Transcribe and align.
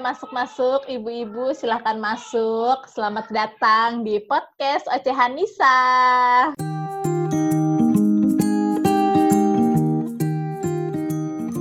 Masuk-masuk, 0.00 0.88
ibu-ibu 0.88 1.52
silahkan 1.52 2.00
masuk. 2.00 2.88
Selamat 2.88 3.28
datang 3.28 4.00
di 4.00 4.16
podcast 4.24 4.88
Ocehan 4.88 5.36
Nisa. 5.36 5.76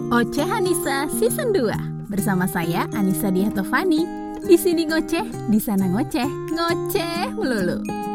Ocehan 0.08 0.64
Nisa 0.64 1.12
Season 1.20 1.52
2 1.52 2.08
bersama 2.08 2.48
saya 2.48 2.88
Anissa 2.96 3.28
Diatovani. 3.28 4.08
Di 4.40 4.56
sini 4.56 4.88
ngoceh, 4.88 5.52
di 5.52 5.60
sana 5.60 5.92
ngoceh, 5.92 6.30
ngoceh 6.56 7.36
melulu. 7.36 8.09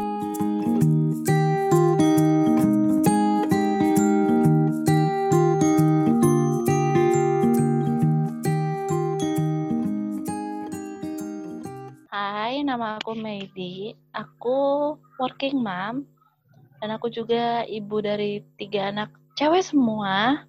Nama 13.53 13.93
aku 14.15 14.93
working 15.21 15.61
mom 15.61 16.07
dan 16.79 16.89
aku 16.95 17.09
juga 17.09 17.65
ibu 17.65 17.97
dari 18.01 18.45
tiga 18.57 18.93
anak 18.93 19.09
cewek 19.37 19.63
semua. 19.63 20.45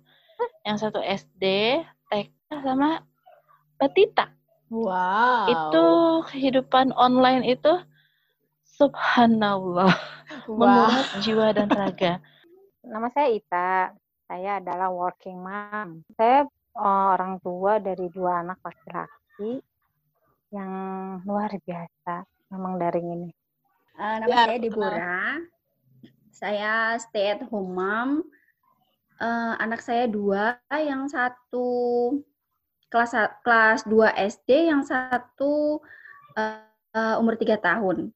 Yang 0.67 0.77
satu 0.89 1.01
SD, 1.01 1.45
TK, 2.11 2.51
sama 2.63 3.03
Batita. 3.79 4.29
Wow. 4.69 5.47
Itu 5.49 5.87
kehidupan 6.29 6.91
online 6.93 7.47
itu 7.47 7.73
subhanallah, 8.77 9.95
wow. 10.51 10.59
menguras 10.59 11.09
jiwa 11.23 11.55
dan 11.55 11.71
raga. 11.71 12.19
Nama 12.83 13.07
saya 13.15 13.29
Ita. 13.31 13.73
Saya 14.27 14.59
adalah 14.59 14.91
working 14.91 15.39
mom. 15.39 16.03
Saya 16.19 16.51
uh, 16.75 17.07
orang 17.15 17.39
tua 17.41 17.79
dari 17.79 18.11
dua 18.11 18.43
anak 18.43 18.59
laki-laki 18.61 19.63
yang 20.51 20.73
luar 21.23 21.51
biasa. 21.63 22.27
Memang 22.57 22.81
daring 22.81 23.09
ini. 23.13 23.31
Uh, 24.01 24.17
nama 24.25 24.33
Ya, 24.33 24.41
saya 24.49 24.59
Deborah. 24.59 25.33
Saya 26.33 26.73
stay 26.97 27.37
at 27.37 27.45
home 27.53 27.77
mom. 27.77 28.25
Uh, 29.21 29.57
anak 29.61 29.85
saya 29.85 30.09
dua, 30.09 30.57
yang 30.73 31.09
satu 31.09 31.69
kelas 32.89 33.13
kelas 33.45 33.81
2 33.89 34.13
SD, 34.41 34.73
yang 34.73 34.81
satu 34.85 35.85
uh, 36.37 36.61
uh, 36.97 37.21
umur 37.21 37.37
tiga 37.37 37.61
tahun. 37.61 38.13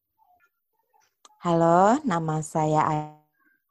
Halo, 1.40 2.00
nama 2.04 2.44
saya 2.44 2.84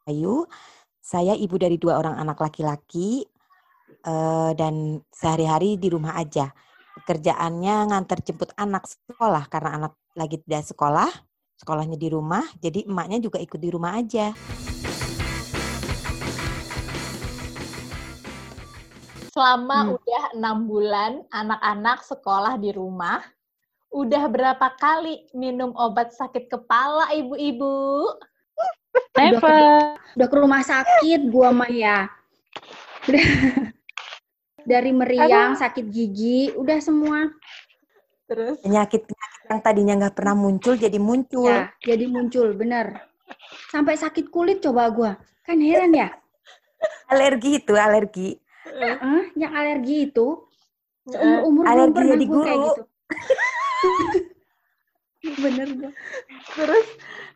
Ayu. 0.09 0.49
Saya 0.97 1.37
ibu 1.37 1.57
dari 1.57 1.77
dua 1.77 2.01
orang 2.01 2.17
anak 2.17 2.41
laki-laki 2.41 3.25
eh, 4.05 4.51
dan 4.57 5.01
sehari-hari 5.13 5.77
di 5.77 5.89
rumah 5.89 6.17
aja. 6.17 6.49
Pekerjaannya 6.97 7.93
ngantar 7.93 8.25
jemput 8.25 8.49
anak 8.57 8.89
sekolah 8.89 9.45
karena 9.53 9.69
anak 9.77 9.93
lagi 10.19 10.35
tidak 10.43 10.67
sekolah, 10.67 11.07
sekolahnya 11.55 11.95
di 11.95 12.11
rumah, 12.11 12.43
jadi 12.59 12.83
emaknya 12.83 13.23
juga 13.23 13.39
ikut 13.39 13.55
di 13.55 13.69
rumah 13.71 13.95
aja. 13.95 14.35
Selama 19.31 19.77
Hmm. 19.87 19.95
udah 19.95 20.23
enam 20.35 20.57
bulan 20.67 21.11
anak-anak 21.31 22.03
sekolah 22.03 22.59
di 22.59 22.75
rumah, 22.75 23.23
udah 23.95 24.27
berapa 24.27 24.67
kali 24.75 25.31
minum 25.31 25.71
obat 25.79 26.11
sakit 26.11 26.51
kepala 26.51 27.07
ibu-ibu? 27.15 28.03
Never. 29.15 29.95
Udah 30.19 30.27
ke 30.27 30.35
rumah 30.35 30.59
sakit 30.65 31.31
gua 31.31 31.55
mah 31.55 31.71
ya. 31.71 32.11
Udah 33.07 33.23
dari 34.69 34.91
meriang, 34.91 35.55
sakit 35.55 35.87
gigi, 35.87 36.51
udah 36.59 36.77
semua. 36.83 37.31
Terus 38.27 38.59
Penyakit 38.59 39.07
yang 39.49 39.59
tadinya 39.65 39.93
nggak 40.05 40.15
pernah 40.15 40.37
muncul 40.37 40.77
jadi 40.77 41.01
muncul. 41.01 41.49
Ya, 41.49 41.73
jadi 41.81 42.05
muncul, 42.05 42.53
bener. 42.53 43.01
Sampai 43.73 43.97
sakit 43.97 44.29
kulit 44.29 44.61
coba 44.61 44.93
gua. 44.93 45.11
Kan 45.41 45.65
heran 45.65 45.97
ya. 45.97 46.13
Alergi 47.09 47.57
itu, 47.57 47.73
alergi. 47.73 48.37
Hah? 48.69 49.25
yang 49.33 49.49
alergi 49.49 50.13
itu 50.13 50.45
umur 51.09 51.41
umur 51.49 51.63
belum 51.65 51.73
alergi 51.73 52.01
jadi 52.05 52.25
gua 52.29 52.43
kayak 52.45 52.59
gitu. 52.61 52.81
bener 55.43 55.67
gua. 55.73 55.91
terus 56.53 56.85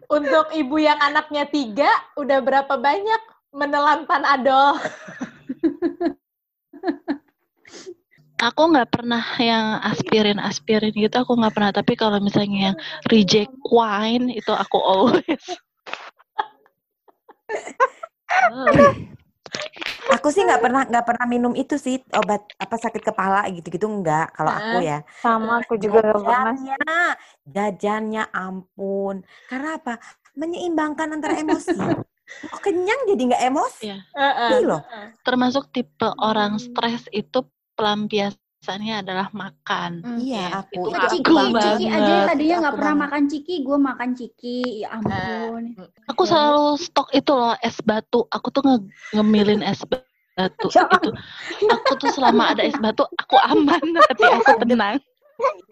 untuk 0.06 0.46
ibu 0.54 0.78
yang 0.78 1.02
anaknya 1.02 1.50
tiga, 1.50 1.90
udah 2.14 2.38
berapa 2.46 2.78
banyak 2.78 3.22
menelan 3.50 4.06
panadol? 4.06 4.78
Aku 8.44 8.76
nggak 8.76 8.92
pernah 8.92 9.24
yang 9.40 9.80
aspirin 9.80 10.36
aspirin 10.36 10.92
gitu. 10.92 11.16
Aku 11.16 11.40
nggak 11.40 11.56
pernah. 11.56 11.72
Tapi 11.72 11.96
kalau 11.96 12.20
misalnya 12.20 12.72
yang 12.72 12.78
reject 13.08 13.56
wine 13.72 14.28
itu 14.36 14.52
aku 14.52 14.78
always. 14.84 15.46
Oh. 18.52 18.68
Aku 20.20 20.34
sih 20.34 20.44
nggak 20.44 20.62
pernah 20.62 20.82
nggak 20.90 21.06
pernah 21.06 21.26
minum 21.30 21.54
itu 21.54 21.78
sih 21.78 22.02
obat 22.12 22.42
apa 22.58 22.76
sakit 22.76 23.06
kepala 23.06 23.46
gitu-gitu 23.54 23.86
nggak 23.86 24.36
kalau 24.36 24.52
aku 24.52 24.78
Hah? 24.82 24.84
ya. 24.84 24.98
Sama 25.22 25.62
aku 25.62 25.78
juga 25.78 26.02
pernah. 26.04 26.58
Jajannya, 26.58 27.04
jajannya 27.48 28.24
ampun. 28.34 29.22
Karena 29.48 29.78
apa? 29.78 30.02
Menyeimbangkan 30.34 31.14
antara 31.14 31.38
emosi. 31.38 31.78
Oh, 32.50 32.60
kenyang 32.64 33.04
jadi 33.04 33.36
nggak 33.36 33.44
emosi. 33.52 33.84
Iya. 33.92 34.00
Heeh. 34.16 34.50
Iya 34.56 34.60
loh. 34.64 34.82
Termasuk 35.28 35.70
tipe 35.76 36.08
orang 36.18 36.56
stres 36.56 37.06
itu 37.12 37.44
pelampiasannya 37.74 39.04
adalah 39.04 39.28
makan. 39.34 39.92
Hmm. 40.04 40.20
Iya, 40.20 40.38
Ya, 40.40 40.48
aku 40.62 40.74
itu 40.74 40.88
Ciki, 40.90 41.04
aku 41.04 41.16
aku 41.20 41.34
banget. 41.36 41.64
ciki 41.64 41.86
aja 41.90 42.14
tadinya 42.28 42.56
nggak 42.64 42.76
pernah 42.76 42.94
banget. 42.96 43.04
makan 43.08 43.24
ciki, 43.30 43.56
gue 43.62 43.78
makan 43.78 44.10
ciki, 44.16 44.58
ya 44.84 44.88
ampun. 44.94 45.64
Aku 46.12 46.22
selalu 46.24 46.66
stok 46.78 47.08
itu 47.12 47.32
loh 47.34 47.56
es 47.60 47.78
batu. 47.82 48.26
Aku 48.30 48.48
tuh 48.52 48.62
nge 48.64 48.78
ngemilin 49.14 49.62
es 49.64 49.82
ba- 49.84 50.06
batu 50.34 50.68
itu. 50.96 51.10
Aku 51.70 51.92
tuh 51.98 52.10
selama 52.14 52.54
ada 52.56 52.64
es 52.64 52.78
batu 52.78 53.04
aku 53.18 53.36
aman, 53.40 53.82
hati 54.10 54.26
aku 54.30 54.52
tenang. 54.62 54.98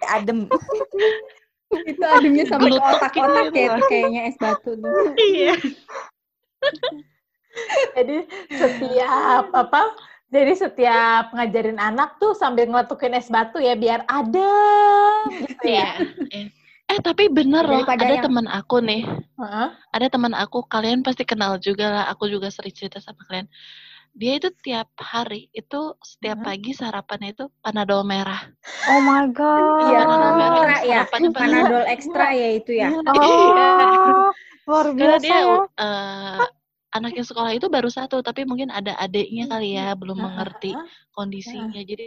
Adem. 0.10 0.50
itu 1.88 2.04
ademnya 2.04 2.44
sampai 2.52 2.68
Gelutuk 2.68 2.84
otak-otak 3.00 3.44
gitu 3.48 3.60
ya 3.64 3.76
kayaknya 3.88 4.22
es 4.28 4.36
batu 4.36 4.76
tuh. 4.76 5.16
Iya. 5.16 5.56
Jadi 7.96 8.18
setiap 8.52 9.52
apa? 9.52 9.82
Jadi 10.32 10.54
setiap 10.56 11.36
ngajarin 11.36 11.76
anak 11.76 12.16
tuh 12.16 12.32
sambil 12.32 12.64
ngeletukin 12.64 13.12
es 13.14 13.28
batu 13.28 13.60
ya 13.60 13.76
biar 13.76 14.08
adem 14.08 15.28
gitu 15.44 15.66
ya. 15.66 15.92
Iya. 15.92 15.92
iya. 16.32 16.48
Eh 16.88 17.00
tapi 17.00 17.28
bener 17.28 17.64
loh, 17.64 17.84
Daripada 17.84 18.00
ada 18.02 18.14
yang- 18.14 18.26
teman 18.26 18.48
aku 18.48 18.78
nih. 18.80 19.04
Heeh. 19.38 19.68
Ada 19.92 20.08
teman 20.08 20.32
aku, 20.34 20.64
kalian 20.66 21.00
pasti 21.02 21.24
kenal 21.24 21.56
juga 21.58 21.88
lah. 21.88 22.06
Aku 22.10 22.28
juga 22.28 22.48
sering 22.48 22.72
cerita 22.72 23.00
sama 23.00 23.24
kalian. 23.24 23.48
Dia 24.12 24.36
itu 24.36 24.52
tiap 24.58 24.92
hari 24.98 25.48
itu 25.52 25.80
setiap 26.02 26.40
Mhm. 26.40 26.46
pagi 26.46 26.72
sarapannya 26.74 27.32
itu 27.32 27.48
panadol 27.60 28.04
merah. 28.04 28.44
Oh 28.88 29.00
my 29.00 29.24
god. 29.32 29.88
Iya, 29.88 30.00
Panadol 30.04 30.32
merah 30.34 30.52
ekstra 30.52 30.84
ya, 30.84 31.00
panadol. 31.08 31.32
panadol 31.34 31.84
ekstra 31.88 32.28
ya 32.32 32.50
itu 32.52 32.72
ya. 32.74 32.88
Oh, 32.92 34.32
luar 34.68 34.86
Karena 34.92 34.96
biasa 35.16 35.24
dia 35.24 35.40
ya. 35.40 35.56
eh, 35.78 36.38
anak 36.92 37.16
yang 37.16 37.28
sekolah 37.28 37.52
itu 37.56 37.72
baru 37.72 37.88
satu, 37.88 38.20
tapi 38.20 38.44
mungkin 38.44 38.72
ada 38.72 38.96
adiknya 39.00 39.48
kali 39.48 39.80
ya 39.80 39.96
belum 39.96 40.20
Heeh, 40.20 40.28
mengerti 40.28 40.72
heeh. 40.76 40.88
kondisinya. 41.16 41.82
Jadi 41.82 42.06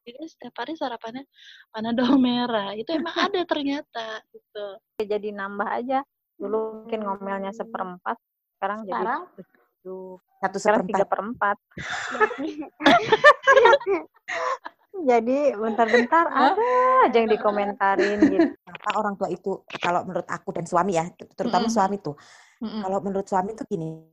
dia 0.00 0.24
setiap 0.24 0.64
hari 0.64 0.76
sarapannya 0.76 1.24
panadol 1.72 2.16
merah. 2.20 2.72
Itu 2.76 2.96
emang 2.96 3.16
ada 3.16 3.40
ternyata 3.44 4.20
gitu. 4.32 4.66
Jadi 5.00 5.32
nambah 5.32 5.68
aja. 5.68 6.00
Dulu 6.40 6.88
mungkin 6.88 7.04
ngomelnya 7.04 7.52
seperempat, 7.52 8.16
sekarang, 8.56 8.88
Sekarang? 8.88 9.28
jadi. 9.36 10.16
Satu 10.40 10.56
Sekarang 10.56 10.88
tiga 10.88 11.04
seperempat. 11.04 11.56
perempat. 11.60 12.80
jadi 15.04 15.54
bentar-bentar 15.56 16.24
ada 16.30 16.70
aja 17.08 17.16
yang 17.16 17.30
dikomentarin 17.30 18.18
gitu. 18.28 18.48
Kenapa 18.54 18.90
orang 18.96 19.14
tua 19.16 19.28
itu 19.28 19.62
kalau 19.80 20.04
menurut 20.04 20.28
aku 20.28 20.50
dan 20.54 20.64
suami 20.64 20.96
ya, 20.96 21.08
terutama 21.36 21.66
Mm-mm. 21.68 21.76
suami 21.76 21.96
tuh. 22.00 22.16
Mm-mm. 22.60 22.80
Kalau 22.84 22.98
menurut 23.04 23.26
suami 23.26 23.56
tuh 23.56 23.66
gini. 23.68 24.04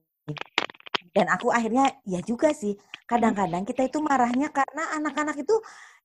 Dan 1.12 1.34
aku 1.34 1.50
akhirnya 1.50 1.90
ya 2.06 2.22
juga 2.22 2.54
sih. 2.54 2.78
Kadang-kadang 3.08 3.64
kita 3.64 3.88
itu 3.88 3.98
marahnya 4.04 4.52
karena 4.54 4.84
anak-anak 5.00 5.40
itu 5.40 5.56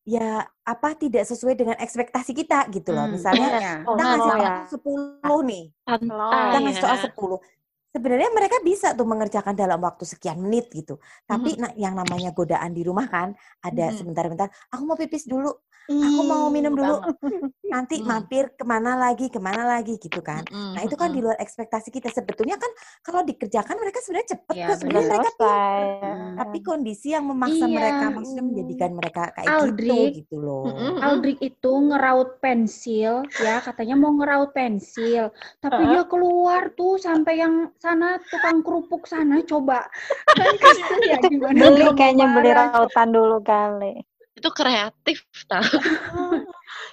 ya 0.03 0.43
apa 0.67 0.99
tidak 0.99 1.27
sesuai 1.27 1.55
dengan 1.55 1.77
ekspektasi 1.79 2.33
kita 2.35 2.67
gitu 2.73 2.91
loh. 2.95 3.07
Hmm, 3.07 3.15
Misalnya 3.15 3.49
iya. 3.59 3.75
kita 3.83 4.03
ngasih 4.03 4.23
oh, 4.23 4.39
ya. 4.41 4.55
soal 4.71 5.43
10 5.45 5.51
nih. 5.51 5.65
Kita 5.87 6.59
ngasih 6.63 6.83
soal 6.83 6.97
ya. 6.99 7.11
10 7.13 7.62
sebenarnya 7.93 8.33
mereka 8.33 8.57
bisa 8.65 8.97
tuh 8.97 9.05
mengerjakan 9.05 9.53
dalam 9.53 9.77
waktu 9.85 10.09
sekian 10.09 10.41
menit 10.41 10.73
gitu. 10.73 10.97
Tapi 11.29 11.61
na- 11.61 11.77
yang 11.77 11.93
namanya 11.93 12.33
godaan 12.33 12.73
di 12.73 12.83
rumah 12.83 13.05
kan 13.07 13.37
ada 13.61 13.93
Mhm. 13.93 13.97
sebentar-bentar 14.01 14.49
aku 14.73 14.83
mau 14.89 14.97
pipis 14.97 15.29
dulu 15.29 15.53
aku 15.89 16.23
mau 16.23 16.47
minum 16.49 16.73
dulu. 16.73 16.99
Nanti 17.73 17.99
Hmm. 17.99 18.09
mampir 18.09 18.53
ke 18.53 18.63
mana 18.63 18.93
lagi, 18.95 19.33
ke 19.33 19.41
mana 19.41 19.65
lagi 19.65 19.97
gitu 19.97 20.21
kan. 20.21 20.45
Mm-mm, 20.45 20.77
Nah 20.77 20.83
itu 20.85 20.93
kan 20.93 21.09
di 21.09 21.25
luar 21.25 21.41
ekspektasi 21.41 21.89
kita. 21.89 22.13
Sebetulnya 22.13 22.61
kan 22.61 22.69
kalau 23.01 23.25
dikerjakan 23.25 23.81
mereka 23.81 24.05
sebenarnya 24.05 24.29
cepet 24.37 24.55
Iya, 24.55 24.67
kok. 24.69 24.77
Sebenarnya 24.77 25.09
mereka 25.09 25.31
selesai. 25.33 25.81
Hmm. 26.13 26.37
tapi 26.37 26.59
kondisi 26.61 27.09
yang 27.13 27.25
memaksa 27.25 27.65
Iya. 27.65 27.73
mereka, 27.73 28.05
maksudnya 28.11 28.45
menjadikan 28.45 28.91
mereka 28.93 29.23
kayak 29.33 29.49
gitu 29.49 29.57
Aldrik. 29.65 30.13
gitu 30.21 30.37
loh. 30.37 30.65
Mm-mm. 30.69 30.95
Aldrik 31.01 31.39
itu 31.41 31.73
ngeraut 31.73 32.31
pensil, 32.39 33.15
ya 33.39 33.57
katanya 33.59 33.95
mau 33.97 34.13
ngeraut 34.13 34.53
pensil, 34.53 35.33
tapi 35.59 35.83
dia 35.89 36.05
keluar 36.05 36.73
tuh 36.73 36.97
sampai 36.97 37.41
yang 37.41 37.73
sana 37.77 38.21
tukang 38.23 38.61
kerupuk 38.61 39.05
sana 39.05 39.41
coba. 39.45 39.89
Kan 40.93 41.01
ya 41.05 41.17
gimana 41.21 41.57
Beli 41.57 41.87
kayaknya 41.95 42.27
beli 42.33 42.51
rautan 42.53 43.09
dulu 43.11 43.39
kali. 43.41 44.03
Itu 44.43 44.51
kreatif 44.51 45.23
tau. 45.47 45.63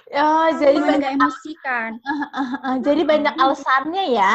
Ya, 0.06 0.30
jadi 0.62 0.78
Gimana 0.78 0.86
banyak 0.86 0.98
nggak 1.02 1.14
emosi 1.18 1.52
kan? 1.66 1.90
eh, 2.62 2.76
jadi 2.86 3.02
banyak 3.02 3.34
alasannya 3.34 4.04
ya. 4.14 4.34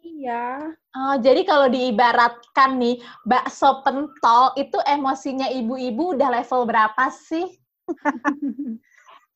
Iya. 0.00 0.72
Oh, 0.96 1.14
jadi 1.20 1.44
kalau 1.44 1.68
diibaratkan 1.68 2.80
nih, 2.80 2.96
bakso 3.28 3.84
pentol 3.84 4.56
itu 4.56 4.80
emosinya 4.88 5.52
ibu-ibu 5.52 6.16
udah 6.16 6.40
level 6.40 6.64
berapa 6.64 7.12
sih? 7.12 7.44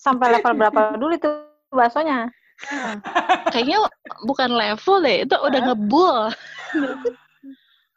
Sampai 0.05 0.41
level 0.41 0.65
berapa 0.65 0.97
dulu 0.97 1.13
itu 1.13 1.29
baksonya? 1.69 2.33
Kayaknya 3.53 3.85
bukan 4.25 4.49
level 4.49 4.97
deh, 5.05 5.29
itu 5.29 5.37
udah 5.37 5.61
ngebul. 5.61 6.19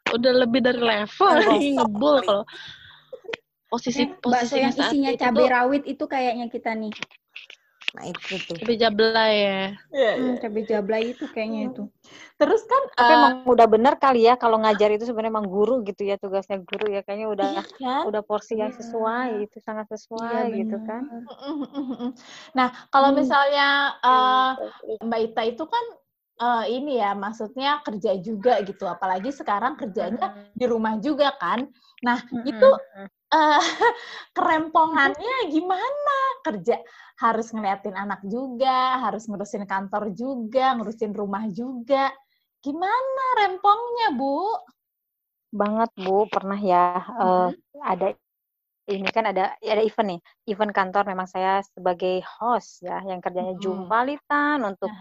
udah 0.08 0.32
lebih 0.40 0.64
dari 0.64 0.80
level 0.80 1.36
ngebul 1.76 2.16
kalau 2.24 2.44
posisi 3.70 4.02
Eh, 4.02 4.08
posisinya 4.20 4.62
yang 4.68 4.74
saat 4.76 4.90
isinya 4.90 5.10
itu 5.12 5.20
cabai 5.20 5.46
rawit 5.54 5.82
itu 5.84 6.04
kayaknya 6.08 6.46
kita 6.48 6.70
nih. 6.74 6.92
Nah 7.96 8.04
itu 8.12 8.34
tuh. 8.46 8.56
lebih 8.60 8.76
jablay 8.82 9.32
ya. 9.46 9.60
Hmm, 9.88 10.36
cabai 10.42 10.62
jablay 10.68 11.02
itu 11.16 11.24
kayaknya 11.32 11.60
itu. 11.72 11.82
Terus 12.38 12.62
kan 12.70 12.82
Tapi 12.98 13.10
eh, 13.12 13.16
emang 13.18 13.32
udah 13.46 13.66
bener 13.70 13.94
kali 14.02 14.20
ya 14.28 14.34
kalau 14.34 14.56
ngajar 14.62 14.88
itu 14.90 15.04
sebenarnya 15.06 15.32
emang 15.38 15.48
guru 15.48 15.74
gitu 15.86 16.02
ya 16.02 16.14
tugasnya 16.18 16.58
guru 16.60 16.86
ya 16.90 17.00
kayaknya 17.06 17.28
udah 17.30 17.48
iya 17.54 17.62
kan? 17.78 18.04
udah 18.08 18.22
porsi 18.26 18.58
yang 18.62 18.70
Iya. 18.70 18.78
sesuai 18.78 19.28
itu 19.46 19.56
sangat 19.62 19.86
Iya 19.88 19.94
sesuai 19.94 20.44
gitu 20.58 20.76
benar. 20.76 20.86
kan. 20.88 21.02
Nah, 22.58 22.68
kalau 22.92 23.10
Hmm. 23.10 23.18
misalnya 23.20 23.66
eh, 24.02 24.50
Mbak 25.06 25.20
Ita 25.30 25.42
itu 25.46 25.64
kan 25.66 25.84
eh, 26.42 26.64
ini 26.76 26.92
ya, 27.02 27.10
maksudnya 27.18 27.82
kerja 27.86 28.12
juga 28.22 28.62
gitu, 28.66 28.84
apalagi 28.86 29.30
sekarang 29.34 29.74
kerjanya 29.78 30.26
di 30.54 30.64
rumah 30.66 30.94
juga 31.02 31.34
kan. 31.38 31.66
Nah, 32.06 32.18
itu 32.46 32.66
eh, 33.32 33.60
kerempongannya 34.36 35.36
gimana? 35.52 36.18
Kerja 36.44 36.80
harus 37.18 37.50
ngeliatin 37.50 37.96
anak 37.98 38.22
juga, 38.24 39.02
harus 39.04 39.26
ngurusin 39.26 39.66
kantor 39.66 40.14
juga, 40.14 40.76
ngurusin 40.78 41.12
rumah 41.12 41.44
juga. 41.50 42.12
Gimana 42.62 43.24
rempongnya, 43.42 44.14
Bu? 44.16 44.54
banget 45.48 45.90
Bu 45.96 46.28
pernah 46.28 46.60
ya 46.60 47.00
eh, 47.00 47.48
ada 47.80 48.06
ini 48.88 49.08
kan 49.12 49.24
ada 49.30 49.54
ada 49.60 49.82
event 49.84 50.08
nih 50.16 50.20
event 50.52 50.72
kantor 50.74 51.04
memang 51.12 51.28
saya 51.28 51.60
sebagai 51.74 52.24
host 52.24 52.82
ya 52.84 53.00
yang 53.04 53.20
kerjanya 53.24 53.54
Mm-mm. 53.58 53.60
jumpalitan 53.60 54.64
untuk 54.64 54.92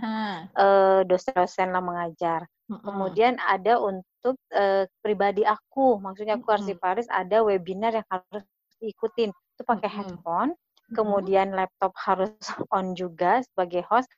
eh, 0.58 1.02
dosen-dosen 1.08 1.70
lah 1.74 1.84
mengajar 1.84 2.42
Mm-mm. 2.70 2.86
kemudian 2.86 3.38
ada 3.44 3.80
untuk 3.82 4.38
eh, 4.54 4.86
pribadi 5.04 5.44
aku 5.48 6.00
maksudnya 6.02 6.40
aku 6.40 6.50
Mm-mm. 6.50 6.56
arsiparis 6.56 7.08
ada 7.12 7.44
webinar 7.44 7.92
yang 7.96 8.08
harus 8.12 8.44
diikutin 8.82 9.32
itu 9.32 9.64
pakai 9.66 9.90
Mm-mm. 9.98 10.04
headphone 10.04 10.54
kemudian 10.96 11.52
laptop 11.56 11.94
harus 12.00 12.32
on 12.76 12.96
juga 12.98 13.42
sebagai 13.44 13.84
host 13.88 14.10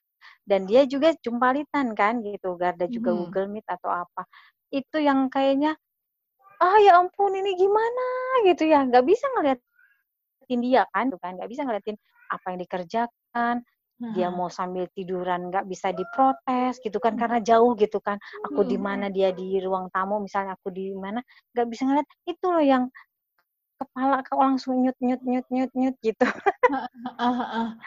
dan 0.47 0.65
dia 0.69 0.83
juga 0.89 1.13
jumpalitan 1.23 1.93
kan 1.95 2.21
gitu 2.25 2.55
Garda 2.59 2.85
juga 2.91 3.11
Mhm. 3.11 3.15
Google 3.15 3.47
Meet 3.51 3.65
atau 3.69 3.91
apa 3.91 4.25
itu 4.69 4.97
yang 5.01 5.27
kayaknya 5.33 5.73
ah 6.59 6.77
ya 6.79 6.99
ampun 6.99 7.33
ini 7.33 7.55
gimana? 7.55 8.05
Gitu 8.47 8.67
ya. 8.67 8.83
Nggak 8.85 9.05
bisa 9.07 9.25
ngeliatin 9.35 10.59
dia 10.59 10.83
kan 10.91 11.07
tuh 11.07 11.19
kan. 11.19 11.39
Nggak 11.39 11.49
bisa 11.49 11.61
ngeliatin 11.63 11.97
apa 12.29 12.45
yang 12.53 12.59
dikerjakan. 12.61 13.55
Dia 13.99 14.31
Aha. 14.31 14.35
mau 14.35 14.47
sambil 14.47 14.87
tiduran 14.95 15.51
nggak 15.51 15.67
bisa 15.67 15.91
diprotes 15.91 16.79
gitu 16.79 17.03
kan. 17.03 17.19
Karena 17.19 17.43
jauh 17.43 17.75
gitu 17.75 17.99
kan. 17.99 18.15
Aku 18.47 18.63
di 18.63 18.79
Hmm. 18.79 18.87
mana 18.87 19.05
dia 19.11 19.35
di 19.35 19.59
ruang 19.59 19.91
tamu 19.91 20.23
misalnya 20.23 20.55
aku 20.55 20.71
di 20.71 20.95
mana. 20.95 21.19
Nggak 21.51 21.67
bisa 21.67 21.83
ngeliat. 21.83 22.07
Itu 22.23 22.47
loh 22.47 22.63
yang 22.63 22.87
kepala 23.79 24.19
kau 24.27 24.43
langsung 24.43 24.83
nyut 24.83 24.95
nyut 24.99 25.23
nyut 25.23 25.47
nyut 25.47 25.71
nyut 25.71 25.95
gitu. 26.03 26.27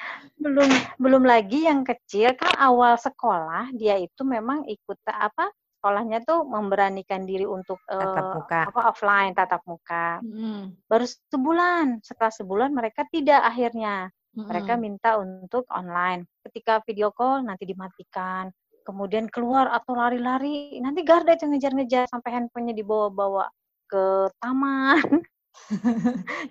Belum 0.42 0.68
belum 0.96 1.22
lagi 1.24 1.68
yang 1.68 1.84
kecil. 1.84 2.32
Kan 2.36 2.52
awal 2.60 2.96
sekolah 2.96 3.72
dia 3.72 4.00
itu 4.00 4.20
memang 4.24 4.64
ikut 4.68 4.98
apa 5.08 5.48
sekolahnya 5.82 6.22
tuh 6.22 6.46
memberanikan 6.46 7.26
diri 7.26 7.42
untuk 7.42 7.82
Tatap 7.90 8.22
eh, 8.22 8.34
muka. 8.38 8.60
apa 8.70 8.80
offline 8.94 9.34
tatap 9.34 9.66
muka 9.66 10.22
Mm-mm. 10.22 10.86
baru 10.86 11.02
sebulan 11.34 12.06
setelah 12.06 12.30
sebulan 12.30 12.70
mereka 12.70 13.02
tidak 13.10 13.42
akhirnya 13.42 14.14
mereka 14.38 14.78
Mm-mm. 14.78 14.86
minta 14.86 15.18
untuk 15.18 15.66
online 15.74 16.30
ketika 16.46 16.78
video 16.86 17.10
call 17.10 17.42
nanti 17.42 17.66
dimatikan 17.66 18.54
kemudian 18.86 19.26
keluar 19.26 19.74
atau 19.74 19.98
lari-lari 19.98 20.78
nanti 20.78 21.02
garda 21.02 21.34
itu 21.34 21.50
ngejar-ngejar 21.50 22.06
sampai 22.06 22.30
handphonenya 22.30 22.78
dibawa-bawa 22.78 23.50
ke 23.90 24.30
taman 24.38 25.02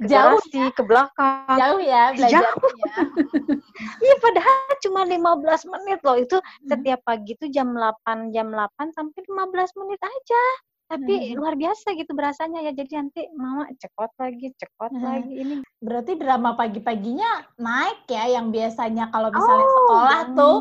ke 0.01 0.05
Jauh 0.07 0.37
garasi 0.39 0.71
ke 0.73 0.81
belakang 0.81 1.57
Jauh 1.57 1.81
ya 1.81 2.13
belajarnya. 2.13 2.51
Iya 4.01 4.15
padahal 4.21 4.77
cuma 4.81 5.01
15 5.05 5.65
menit 5.69 5.99
loh. 6.01 6.17
Itu 6.17 6.37
Hmm. 6.37 6.69
setiap 6.69 7.01
pagi 7.01 7.33
tuh 7.33 7.49
jam 7.49 7.73
8 7.73 8.29
jam 8.29 8.49
8 8.49 8.93
sampai 8.93 9.19
15 9.25 9.73
menit 9.77 10.01
aja. 10.01 10.43
Tapi 10.91 11.13
Hmm. 11.31 11.39
luar 11.39 11.55
biasa 11.55 11.95
gitu 11.95 12.11
berasanya 12.11 12.61
ya. 12.61 12.71
Jadi 12.75 12.91
nanti 12.93 13.21
mama 13.33 13.65
cekot 13.73 14.11
lagi, 14.17 14.53
cekot 14.53 14.91
Hmm. 14.91 15.01
lagi 15.01 15.33
ini. 15.33 15.55
Berarti 15.79 16.13
drama 16.13 16.53
pagi-paginya 16.53 17.47
naik 17.57 18.05
ya 18.05 18.27
yang 18.29 18.51
biasanya 18.51 19.09
kalau 19.09 19.31
misalnya 19.31 19.65
Oh, 19.65 19.73
sekolah 19.73 20.19
tuh 20.35 20.57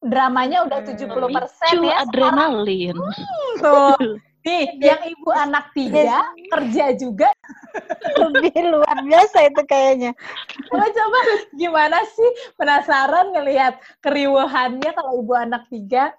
dramanya 0.00 0.58
udah 0.64 0.78
Hmm. 0.80 0.88
70% 0.88 1.74
Memicu 1.74 1.78
ya. 1.84 1.96
adrenalin. 2.00 2.96
Tuh. 3.58 3.96
Nih, 4.42 4.64
yang 4.82 5.00
ibu 5.06 5.30
anak 5.30 5.70
tiga 5.70 6.18
kerja 6.50 6.84
juga. 6.98 7.30
Lebih 8.02 8.52
luar 8.74 8.96
biasa 9.06 9.46
itu 9.46 9.62
kayaknya. 9.64 10.12
Coba 10.68 10.86
coba 10.90 11.18
gimana 11.54 11.98
sih 12.10 12.30
penasaran 12.58 13.30
ngelihat 13.32 13.78
keriuhannya 14.02 14.90
kalau 14.92 15.12
ibu 15.22 15.32
anak 15.38 15.66
tiga? 15.70 16.10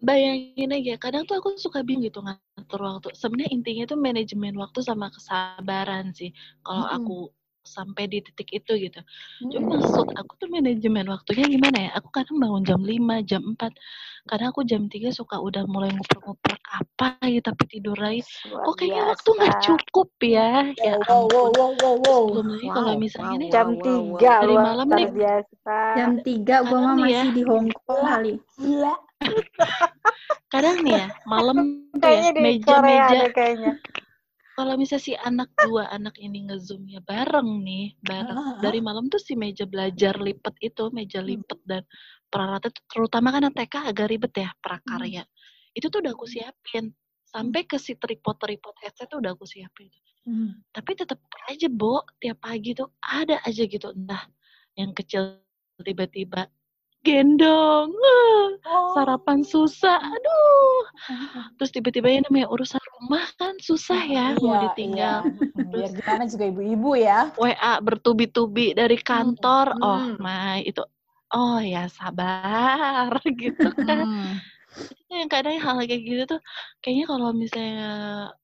Bayangin 0.00 0.72
aja, 0.72 0.96
kadang 0.96 1.28
tuh 1.28 1.36
aku 1.44 1.60
suka 1.60 1.84
bingung 1.84 2.08
gitu 2.08 2.24
ngatur 2.24 2.80
waktu. 2.80 3.12
Sebenarnya 3.12 3.52
intinya 3.52 3.84
tuh 3.84 4.00
manajemen 4.00 4.56
waktu 4.56 4.80
sama 4.80 5.12
kesabaran 5.12 6.16
sih. 6.16 6.32
Kalau 6.64 6.88
Mm-mm. 6.88 6.96
aku 6.96 7.16
sampai 7.70 8.10
di 8.10 8.18
titik 8.26 8.50
itu 8.50 8.72
gitu. 8.90 9.00
Cuma 9.54 9.78
maksud 9.78 10.10
aku 10.18 10.32
tuh 10.42 10.48
manajemen 10.50 11.06
waktunya 11.06 11.46
gimana 11.46 11.78
ya? 11.86 11.90
Aku 12.02 12.10
kadang 12.10 12.42
bangun 12.42 12.66
jam 12.66 12.80
5, 12.82 13.22
jam 13.22 13.42
4. 13.54 13.70
Kadang 14.26 14.48
aku 14.50 14.62
jam 14.66 14.82
3 14.90 15.14
suka 15.14 15.38
udah 15.38 15.62
mulai 15.70 15.94
nguper-nguper 15.94 16.58
apa 16.66 17.16
gitu, 17.30 17.46
tapi 17.46 17.62
tidur 17.70 17.96
lagi. 17.96 18.20
Kok 18.44 18.74
kayaknya 18.74 19.02
biasa. 19.06 19.10
waktu 19.14 19.30
nggak 19.38 19.54
cukup 19.62 20.08
ya? 20.20 20.50
Ya 20.76 20.94
Wow, 21.06 21.22
wow, 21.30 21.46
ampun. 21.46 21.50
wow, 21.54 21.70
wow, 21.78 21.94
wow. 22.04 22.22
Belum 22.26 22.46
lagi 22.50 22.68
kalau 22.74 22.90
Wow, 22.90 22.98
misalnya 22.98 23.30
wow, 23.30 23.40
nih, 23.40 23.50
Jam 23.50 23.68
wow, 23.70 24.00
wow, 24.02 24.18
3 24.18 24.32
Dari 24.42 24.54
luar 24.54 24.66
malam 24.66 24.88
nih. 24.90 25.08
biasa. 25.14 25.76
Jam 25.96 26.10
3 26.26 26.54
gua 26.66 26.78
mah 26.82 26.94
ya. 27.06 27.22
masih 27.22 27.28
di 27.32 27.42
Hong 27.46 27.68
Kong 27.86 28.02
kali. 28.02 28.34
Gila. 28.58 28.94
kadang 30.50 30.76
nih 30.82 30.94
ya, 30.98 31.06
malam 31.24 31.56
tuh 32.02 32.10
ya, 32.10 32.20
Kayaknya 32.20 32.30
di 32.34 32.42
Korea 32.66 33.06
meja-meja 33.06 33.14
deh 33.14 33.30
kayaknya. 33.30 33.72
Kalau 34.60 34.76
misalnya 34.76 35.04
si 35.08 35.14
anak 35.16 35.48
dua 35.56 35.88
anak 35.88 36.20
ini 36.20 36.44
ngezoomnya 36.52 37.00
bareng 37.08 37.64
nih 37.64 37.96
bareng. 38.04 38.60
Dari 38.60 38.84
malam 38.84 39.08
tuh 39.08 39.16
si 39.16 39.32
meja 39.32 39.64
belajar 39.64 40.20
lipet 40.20 40.52
itu 40.60 40.92
meja 40.92 41.24
Hmm. 41.24 41.32
lipet 41.32 41.60
dan 41.64 41.82
peralatan 42.28 42.68
terutama 42.92 43.32
kan 43.32 43.48
TK 43.48 43.74
agak 43.88 44.12
ribet 44.12 44.32
ya 44.36 44.52
prakarya. 44.60 45.24
Itu 45.72 45.88
tuh 45.88 46.04
udah 46.04 46.12
aku 46.12 46.28
siapin. 46.28 46.92
Sampai 47.24 47.64
ke 47.64 47.80
si 47.80 47.96
tripod 47.96 48.36
tripod 48.36 48.76
headset 48.84 49.08
tuh 49.08 49.24
udah 49.24 49.32
aku 49.32 49.48
siapin. 49.48 49.88
Hmm. 50.20 50.52
tapi 50.76 50.92
tetap 50.92 51.16
aja 51.48 51.64
bo 51.72 52.04
tiap 52.20 52.44
pagi 52.44 52.76
tuh 52.76 52.92
ada 53.00 53.40
aja 53.40 53.64
gitu. 53.64 53.88
Entah 53.96 54.28
yang 54.76 54.92
kecil 54.92 55.40
tiba-tiba 55.80 56.44
gendong 57.02 57.90
Oh. 58.60 58.92
sarapan 58.94 59.40
susah 59.40 59.98
aduh 59.98 60.82
terus 61.56 61.72
tiba-tiba 61.72 62.06
yang 62.06 62.22
namanya 62.28 62.46
urusan 62.52 62.78
rumah 63.00 63.24
kan 63.34 63.56
susah 63.58 63.98
ya 64.04 64.36
mau 64.38 64.52
Iya, 64.52 64.62
ditinggal 64.68 65.18
iya. 65.26 65.64
Biar 65.70 65.90
gimana 65.90 66.22
juga 66.28 66.44
ibu-ibu 66.46 66.90
ya. 66.94 67.20
WA 67.34 67.72
bertubi-tubi 67.80 68.74
dari 68.74 69.00
kantor, 69.00 69.74
oh 69.80 70.02
Hmm. 70.12 70.20
my 70.20 70.60
itu, 70.62 70.82
oh 71.30 71.58
ya 71.58 71.88
sabar 71.88 73.10
gitu 73.42 73.70
kan. 73.74 74.04
Hmm. 74.04 74.32
itu 74.70 75.12
yang 75.12 75.26
kadang 75.26 75.58
hal 75.58 75.82
kayak 75.82 76.02
gitu 76.06 76.22
tuh 76.30 76.40
kayaknya 76.78 77.04
kalau 77.10 77.34
misalnya 77.34 77.90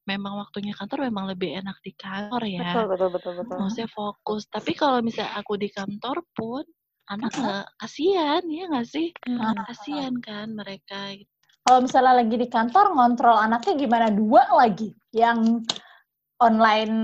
memang 0.04 0.42
waktunya 0.42 0.74
kantor 0.74 1.06
memang 1.06 1.30
lebih 1.30 1.54
enak 1.54 1.78
di 1.86 1.94
kantor 1.94 2.42
ya. 2.46 2.72
Betul, 2.72 2.84
betul, 2.90 3.08
betul, 3.14 3.32
betul. 3.38 3.56
Maksudnya 3.62 3.88
fokus. 3.94 4.42
Tapi 4.50 4.72
kalau 4.74 4.98
misalnya 5.04 5.38
aku 5.38 5.54
di 5.54 5.68
kantor 5.70 6.26
pun 6.34 6.64
anak 7.06 7.32
nggak 7.32 7.64
kasihan 7.78 8.42
ya 8.46 8.64
nggak 8.66 8.88
sih? 8.88 9.08
Hmm. 9.26 9.54
Kasihan 9.66 10.14
kan 10.18 10.54
mereka. 10.58 11.14
gitu. 11.14 11.30
Kalau 11.66 11.82
misalnya 11.82 12.14
lagi 12.22 12.36
di 12.38 12.46
kantor 12.46 12.94
ngontrol 12.94 13.36
anaknya 13.38 13.74
gimana 13.74 14.08
dua 14.10 14.42
lagi 14.54 14.94
yang 15.10 15.62
online 16.38 16.94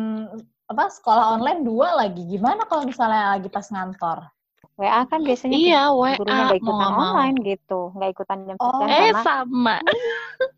apa 0.71 0.88
sekolah 0.88 1.37
online 1.37 1.66
dua 1.66 1.99
lagi 1.99 2.23
gimana 2.25 2.64
kalau 2.71 2.87
misalnya 2.87 3.37
lagi 3.37 3.49
pas 3.50 3.66
ngantor? 3.68 4.23
WA 4.80 5.04
kan 5.04 5.21
biasanya 5.21 5.52
Iya, 5.52 5.82
gurunya 6.16 6.32
WA 6.32 6.47
nggak 6.49 6.49
mau 6.49 6.62
ikutan 6.64 6.88
mau. 6.88 7.00
online 7.12 7.37
gitu, 7.44 7.80
nggak 7.92 8.11
ikutan 8.16 8.38
jam 8.49 8.56
Oh. 8.56 8.66
sekian 8.73 8.88
Eh 8.88 8.99
karena 9.12 9.23
sama. 9.23 9.76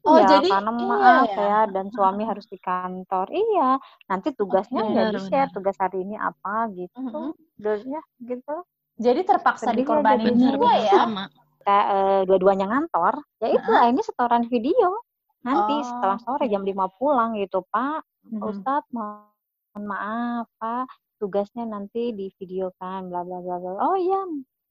Oh, 0.05 0.21
Iya, 0.21 0.37
jadi 0.37 0.49
karena 0.53 0.71
iya 0.77 0.85
maaf 0.85 1.29
ya. 1.33 1.37
ya, 1.49 1.61
dan 1.73 1.87
suami 1.89 2.23
harus 2.29 2.45
di 2.49 2.61
kantor. 2.61 3.25
Iya, 3.33 3.81
nanti 4.05 4.37
tugasnya 4.37 4.85
nggak 4.85 5.07
Benar, 5.09 5.15
di-share, 5.17 5.49
benar. 5.49 5.57
tugas 5.57 5.77
hari 5.81 5.99
ini 6.05 6.17
apa 6.21 6.69
gitu. 6.77 6.93
Mhm. 7.01 7.33
Dulunya 7.57 8.01
gitu. 8.21 8.57
Jadi 8.95 9.21
terpaksa 9.27 9.71
aja 9.71 9.77
dikorbanin 9.77 10.39
juga 10.39 10.71
ya. 10.79 11.03
sama. 11.03 11.27
Kita 11.59 11.79
eh, 11.91 12.21
dua-duanya 12.29 12.67
ngantor, 12.69 13.15
ya 13.41 13.49
itu 13.51 13.69
lah 13.73 13.89
ini 13.89 14.01
setoran 14.05 14.45
video. 14.47 15.01
Nanti 15.45 15.75
Oh, 15.77 15.85
setelah 15.85 16.19
sore 16.25 16.45
jam 16.49 16.65
oke. 16.65 16.73
5 16.73 16.97
pulang 17.01 17.31
gitu, 17.37 17.65
Pak. 17.69 18.01
Mhm. 18.33 18.41
Ustadz, 18.41 18.89
mohon 18.95 19.85
maaf, 19.85 20.49
Pak. 20.57 20.89
Tugasnya 21.21 21.69
nanti 21.69 22.13
di 22.17 22.33
videokan, 22.41 23.13
bla 23.13 23.25
bla 23.25 23.39
bla 23.45 23.57
bla. 23.61 23.71
Oh 23.81 23.97
iya, 23.97 24.25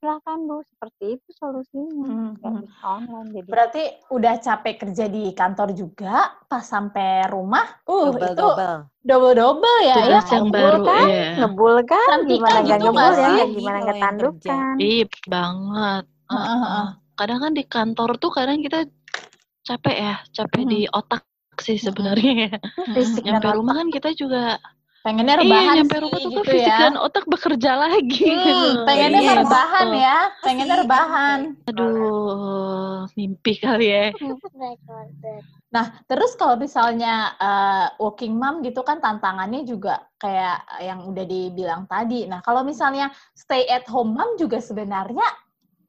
silakan 0.04 0.38
Bu. 0.44 0.58
Seperti 0.68 1.04
itu 1.16 1.30
solusinya. 1.40 2.36
Nggak 2.36 2.52
Mhm. 2.52 2.62
bisa 2.68 2.84
online 2.84 3.28
jadi. 3.32 3.48
Berarti 3.48 3.84
udah 4.12 4.34
capek 4.44 4.76
kerja 4.84 5.06
di 5.08 5.24
kantor 5.32 5.70
juga, 5.72 6.16
pas 6.52 6.64
sampai 6.68 7.32
rumah, 7.32 7.64
uh 7.88 8.12
Double 8.12 8.28
itu 8.28 8.36
double. 8.36 8.78
double-double 9.04 9.78
ya, 9.88 9.96
ya 10.04 10.20
yang 10.20 10.28
ampun. 10.28 10.52
baru 10.52 10.80
kan? 10.84 11.08
ya. 11.08 11.28
Ngebul 11.40 11.76
kan? 11.88 12.08
Cantika 12.12 12.36
Gimana 12.36 12.58
nggak 12.60 12.80
gitu 12.84 12.86
ngebul 12.92 13.14
ya? 13.16 13.32
Gimana 13.48 13.78
nggak 13.80 13.96
yang 13.96 14.20
kerja. 14.20 14.52
tandukan? 14.52 14.76
Ih, 14.84 15.04
banget. 15.24 16.04
Heeh, 16.28 16.44
Heeh. 16.44 16.60
heeh. 16.68 16.88
Kadang 17.14 17.40
kan 17.40 17.52
di 17.56 17.64
kantor 17.64 18.10
tuh 18.20 18.32
kadang 18.36 18.60
kita 18.60 18.80
capek 19.64 19.96
ya, 19.96 20.16
capek 20.36 20.62
Mhm. 20.68 20.70
di 20.70 20.80
otak 20.92 21.24
sih 21.62 21.78
sebenarnya 21.80 22.32
ya. 22.52 22.54
Dan 22.92 23.06
Nyampe 23.24 23.48
otak. 23.48 23.56
rumah 23.56 23.74
kan 23.80 23.88
kita 23.88 24.10
juga 24.18 24.60
Pengennya 25.04 25.36
iya 25.36 25.44
rebahan 25.44 25.76
nyampe 25.84 25.96
sih 25.96 26.02
rumah 26.08 26.20
tuh 26.24 26.32
gitu 26.32 26.42
fisik 26.48 26.64
ya. 26.64 26.80
dan 26.88 26.96
otak 26.96 27.26
bekerja 27.28 27.72
lagi 27.76 28.24
Hmm, 28.24 28.40
gitu. 28.48 28.68
pengennya 28.88 29.20
Iya, 29.20 29.34
rebahan 29.44 29.90
ya, 29.92 30.18
pengennya 30.40 30.76
rebahan. 30.80 31.40
Aduh, 31.68 32.98
mimpi 33.20 33.54
kali 33.60 33.88
ya. 33.92 34.06
Nah, 35.74 35.90
terus 36.06 36.38
kalau 36.38 36.54
misalnya 36.56 37.34
eh, 37.36 37.88
working 37.98 38.38
mom 38.38 38.62
gitu 38.62 38.86
kan 38.86 39.02
tantangannya 39.02 39.66
juga 39.66 40.06
kayak 40.22 40.86
yang 40.86 41.04
udah 41.10 41.26
dibilang 41.26 41.90
tadi. 41.90 42.30
Nah, 42.30 42.46
kalau 42.46 42.62
misalnya 42.62 43.10
stay 43.34 43.66
at 43.68 43.84
home 43.90 44.14
mom 44.14 44.38
juga 44.38 44.62
sebenarnya 44.62 45.26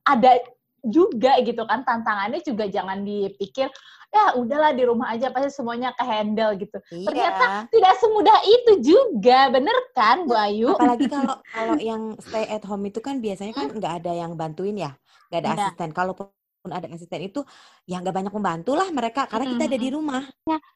ada 0.09 0.41
juga 0.85 1.37
gitu 1.41 1.65
kan 1.65 1.85
tantangannya 1.85 2.45
juga 2.45 2.69
jangan 2.69 3.05
dipikir 3.05 3.69
ya 4.15 4.39
udahlah 4.39 4.71
di 4.71 4.87
rumah 4.87 5.11
aja 5.11 5.35
pasti 5.35 5.51
semuanya 5.51 5.91
ke 5.99 6.07
handle 6.07 6.55
gitu. 6.55 6.79
Ternyata 6.87 7.45
Iya. 7.45 7.59
tidak 7.67 7.95
semudah 7.99 8.39
itu 8.47 8.73
juga, 8.95 9.51
bener 9.51 9.75
kan 9.91 10.23
Bu 10.23 10.39
Ayu? 10.39 10.71
Apalagi 10.71 11.11
kalau 11.11 11.35
kalau 11.55 11.77
yang 11.83 12.15
stay 12.23 12.47
at 12.47 12.63
home 12.63 12.87
itu 12.87 13.03
kan 13.03 13.19
biasanya 13.19 13.53
kan 13.59 13.75
nggak 13.75 13.95
ada 14.07 14.13
yang 14.15 14.39
bantuin 14.39 14.79
ya, 14.79 14.95
nggak 15.35 15.41
ada 15.43 15.51
asisten. 15.59 15.91
Kalaupun 15.91 16.31
ada 16.65 16.89
asisten 16.89 17.21
itu 17.21 17.45
ya 17.85 18.01
nggak 18.01 18.15
banyak 18.17 18.33
membantu 18.33 18.73
lah 18.73 18.89
mereka 18.89 19.29
karena 19.29 19.53
kita 19.53 19.69
ada 19.69 19.77
di 19.77 19.91
rumah. 19.93 20.23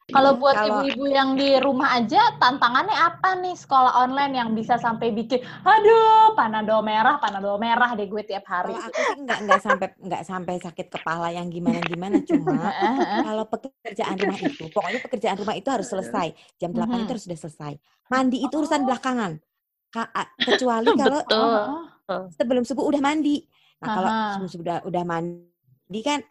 Kalau 0.05 0.37
buat 0.37 0.53
Kalau- 0.53 0.85
ibu-ibu 0.85 1.05
yang 1.09 1.33
di 1.33 1.57
rumah 1.57 1.97
aja, 1.97 2.37
tantangannya 2.37 2.93
apa 2.93 3.41
nih 3.41 3.57
sekolah 3.57 4.05
online 4.05 4.33
yang 4.37 4.49
bisa 4.53 4.77
sampai 4.77 5.09
bikin, 5.09 5.41
aduh, 5.65 6.37
panado 6.37 6.77
merah, 6.85 7.17
panado 7.17 7.57
merah 7.57 7.97
deh 7.97 8.05
gue 8.05 8.21
tiap 8.21 8.45
hari. 8.45 8.77
Kalau 8.77 8.85
aku 8.85 9.01
sih 9.01 9.17
nggak 9.25 9.39
nggak 9.49 9.61
sampai 9.61 9.87
nggak 9.97 10.23
sampai 10.25 10.55
sakit 10.61 10.87
kepala 10.93 11.27
yang 11.33 11.49
gimana 11.49 11.81
gimana 11.81 12.21
cuma 12.21 12.53
kalau 13.25 13.45
pekerjaan 13.49 14.15
rumah 14.19 14.39
itu 14.39 14.63
pokoknya 14.69 14.99
pekerjaan 15.01 15.37
rumah 15.37 15.55
itu 15.57 15.69
harus 15.73 15.87
selesai 15.89 16.27
jam 16.61 16.69
8 16.69 16.85
itu 16.85 17.01
Mhm. 17.01 17.09
harus 17.09 17.23
sudah 17.25 17.39
selesai. 17.39 17.73
Mandi 18.09 18.37
itu 18.45 18.53
urusan 18.53 18.85
belakangan. 18.85 19.41
Ka- 19.89 20.13
a- 20.13 20.31
kecuali 20.37 20.85
kalau 21.01 21.21
Betul. 21.25 21.61
Oh, 22.09 22.25
sebelum 22.29 22.61
subuh 22.61 22.85
udah 22.85 23.01
mandi. 23.01 23.41
Nah, 23.79 23.87
kalau 23.87 24.09
sebelum 24.35 24.49
subuh 24.49 24.63
udah, 24.65 24.77
udah 24.83 25.03
mandi 25.03 25.48
kan 25.97 26.21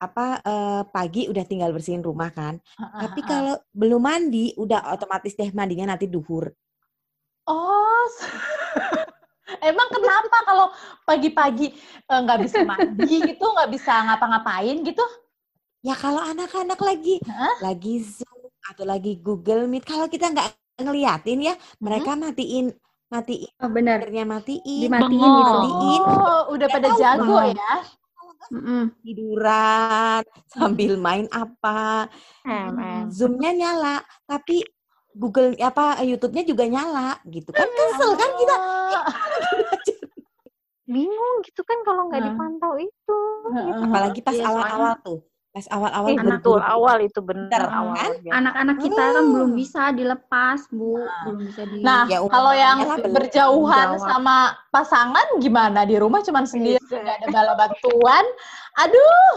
apa 0.00 0.38
eh, 0.40 0.82
pagi 0.94 1.26
udah 1.28 1.44
tinggal 1.44 1.74
bersihin 1.74 2.00
rumah 2.00 2.30
kan. 2.30 2.62
Tapi 2.78 3.20
kalau 3.26 3.58
belum 3.74 4.00
mandi 4.00 4.54
udah 4.56 4.94
otomatis 4.94 5.34
deh 5.34 5.50
mandinya 5.50 5.92
nanti 5.92 6.06
duhur. 6.06 6.48
Oh, 7.50 8.06
emang 9.68 9.88
kenapa 9.90 10.36
kalau 10.46 10.66
pagi-pagi 11.02 11.74
eh, 12.06 12.18
nggak 12.22 12.38
bisa 12.46 12.62
mandi 12.62 13.34
gitu, 13.34 13.44
nggak 13.50 13.70
bisa 13.74 13.92
ngapa-ngapain 14.06 14.78
gitu? 14.86 15.02
Ya 15.82 15.98
kalau 15.98 16.22
anak-anak 16.22 16.78
lagi 16.78 17.18
Hah? 17.26 17.56
lagi 17.60 17.98
Zoom 18.04 18.52
atau 18.70 18.84
lagi 18.86 19.18
Google 19.18 19.66
Meet 19.66 19.84
kalau 19.88 20.06
kita 20.06 20.30
nggak 20.30 20.54
ngeliatin 20.80 21.40
ya 21.44 21.54
mereka 21.82 22.14
matiin 22.16 22.72
matiin 23.10 23.50
Oh, 23.58 23.68
benar. 23.68 24.00
akhirnya 24.00 24.24
matiin 24.24 24.80
Dimatiin 24.86 25.30
gitu. 25.34 25.50
matiin 25.50 26.02
Oh, 26.06 26.40
udah 26.56 26.68
Ya 26.68 26.74
pada 26.78 26.88
tahu, 26.88 27.00
jago 27.00 27.38
ya? 27.52 27.72
Tiduran 29.06 30.26
sambil 30.50 30.98
main 30.98 31.30
apa 31.30 32.10
MM. 32.42 33.06
Zoom-nya 33.14 33.54
nyala 33.54 34.02
tapi 34.26 34.66
Google 35.14 35.54
apa 35.62 36.02
YouTube-nya 36.02 36.42
juga 36.42 36.66
nyala 36.66 37.22
gitu 37.30 37.54
kan 37.54 37.66
kesel 37.70 38.10
kan 38.18 38.30
kita. 38.34 38.56
Bingung 40.90 41.36
gitu 41.46 41.62
kan 41.62 41.78
kalau 41.86 42.10
nggak 42.10 42.26
dipantau 42.26 42.74
itu. 42.78 43.20
Apalagi 43.86 44.20
pas 44.26 44.34
Iya, 44.34 44.50
awal-awal 44.50 44.98
tuh 45.06 45.29
pas 45.50 45.66
awal-awal 45.68 46.08
Eh, 46.08 46.16
betul 46.16 46.58
awal 46.58 46.96
itu 47.02 47.20
Bener, 47.20 47.60
awal 47.66 47.92
kan? 47.92 48.10
Anak-anak 48.30 48.76
kita 48.78 49.02
kan 49.02 49.14
Hmm. 49.20 49.32
belum 49.34 49.50
bisa 49.52 49.82
dilepas, 49.90 50.58
Bu. 50.70 50.94
Belum 51.26 51.42
bisa 51.44 51.62
di 51.66 51.82
Nah, 51.82 52.06
Ya, 52.06 52.18
kalau 52.22 52.52
yang 52.52 52.78
berjauhan 53.10 53.86
jawab. 53.94 54.06
sama 54.06 54.36
pasangan 54.70 55.26
gimana? 55.38 55.82
Di 55.82 55.96
rumah 55.96 56.20
cuman 56.20 56.44
sendiri, 56.46 56.78
Bisa. 56.78 56.96
nggak 56.96 57.16
ada 57.18 57.28
bala 57.28 57.52
bantuan. 57.58 58.24
Aduh, 58.78 59.32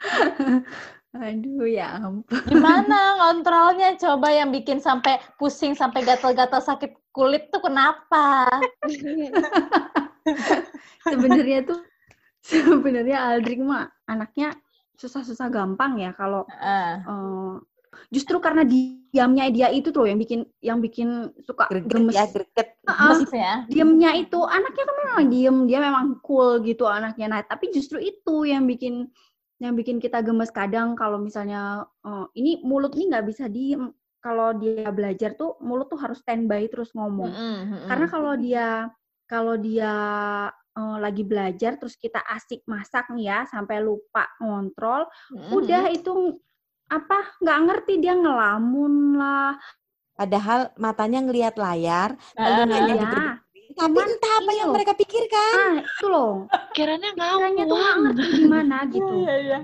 Aduh, 1.12 1.68
ya 1.68 2.00
ampun. 2.00 2.40
gimana 2.48 2.98
ngontrolnya? 3.20 4.00
Coba 4.00 4.32
yang 4.32 4.48
bikin 4.48 4.80
sampai 4.80 5.20
pusing, 5.36 5.76
sampai 5.76 6.00
gatal-gatal 6.00 6.58
sakit 6.58 6.96
kulit 7.12 7.52
tuh 7.52 7.60
kenapa? 7.60 8.48
Sebenarnya 11.04 11.62
tuh 11.62 11.78
sebenarnya 12.42 13.18
Aldrik 13.32 13.62
mah 13.62 13.86
anaknya 14.10 14.54
susah-susah 14.98 15.48
gampang 15.48 15.98
ya 15.98 16.10
kalau 16.14 16.44
Heeh. 16.50 17.02
eh, 17.06 17.52
justru 18.12 18.40
karena 18.40 18.64
diamnya 18.64 19.48
dia 19.52 19.68
itu 19.72 19.92
tuh 19.92 20.08
yang 20.08 20.18
bikin 20.20 20.44
yang 20.64 20.78
bikin 20.80 21.32
suka 21.44 21.68
greget 21.70 21.92
gemes. 21.92 22.14
ya 22.14 22.24
greget 22.28 22.68
Heeh. 22.82 22.98
Gemes 22.98 23.30
ya. 23.30 23.52
diemnya 23.70 24.10
itu 24.18 24.38
anaknya 24.42 24.84
kan 24.84 24.96
memang 25.06 25.24
diem 25.30 25.56
dia 25.70 25.78
memang 25.78 26.06
cool 26.24 26.60
gitu 26.66 26.84
anaknya 26.88 27.26
nah 27.30 27.40
tapi 27.44 27.70
justru 27.70 28.02
itu 28.02 28.48
yang 28.48 28.66
bikin 28.66 29.06
yang 29.62 29.78
bikin 29.78 30.02
kita 30.02 30.18
gemes 30.26 30.50
kadang 30.50 30.98
kalau 30.98 31.22
misalnya 31.22 31.86
eh, 32.02 32.26
ini 32.36 32.60
mulut 32.66 32.92
ini 32.98 33.12
nggak 33.14 33.26
bisa 33.28 33.46
diem 33.46 33.92
kalau 34.22 34.54
dia 34.54 34.86
belajar 34.94 35.34
tuh 35.34 35.58
mulut 35.62 35.90
tuh 35.90 35.98
harus 35.98 36.22
standby 36.22 36.70
terus 36.70 36.94
ngomong 36.94 37.30
Mm-mm, 37.30 37.56
mm-mm. 37.70 37.88
karena 37.90 38.06
kalau 38.06 38.32
dia 38.38 38.66
kalau 39.26 39.54
dia 39.58 39.94
eh, 40.78 40.96
lagi 41.00 41.22
belajar 41.22 41.76
terus 41.76 41.94
kita 41.96 42.20
asik 42.32 42.64
masak 42.64 43.10
nih 43.12 43.28
ya 43.28 43.38
sampai 43.48 43.80
lupa 43.84 44.28
ngontrol 44.40 45.08
Mm-mm. 45.32 45.52
udah 45.52 45.84
itu 45.92 46.40
apa 46.92 47.18
nggak 47.40 47.60
ngerti 47.68 47.92
dia 48.04 48.12
ngelamun 48.12 49.16
lah. 49.16 49.56
Padahal 50.12 50.68
matanya 50.76 51.24
ngelihat 51.24 51.56
layar 51.56 52.20
telinganya 52.36 52.94
ya 52.94 53.00
juga 53.00 53.22
dengerin, 53.32 53.72
tapi 53.72 53.98
entah 54.04 54.32
apa 54.36 54.52
yang 54.52 54.68
loh. 54.68 54.74
mereka 54.76 54.92
pikirkan. 54.92 55.54
Ah 55.56 55.74
itu 55.80 56.06
loh. 56.12 56.34
Kiranya 56.76 57.10
kiranya 57.16 57.64
tuh 57.64 57.76
nggak 57.80 57.96
ngerti 57.96 58.26
gimana 58.44 58.76
gitu. 58.92 59.12
Iya, 59.24 59.34
iya. 59.40 59.58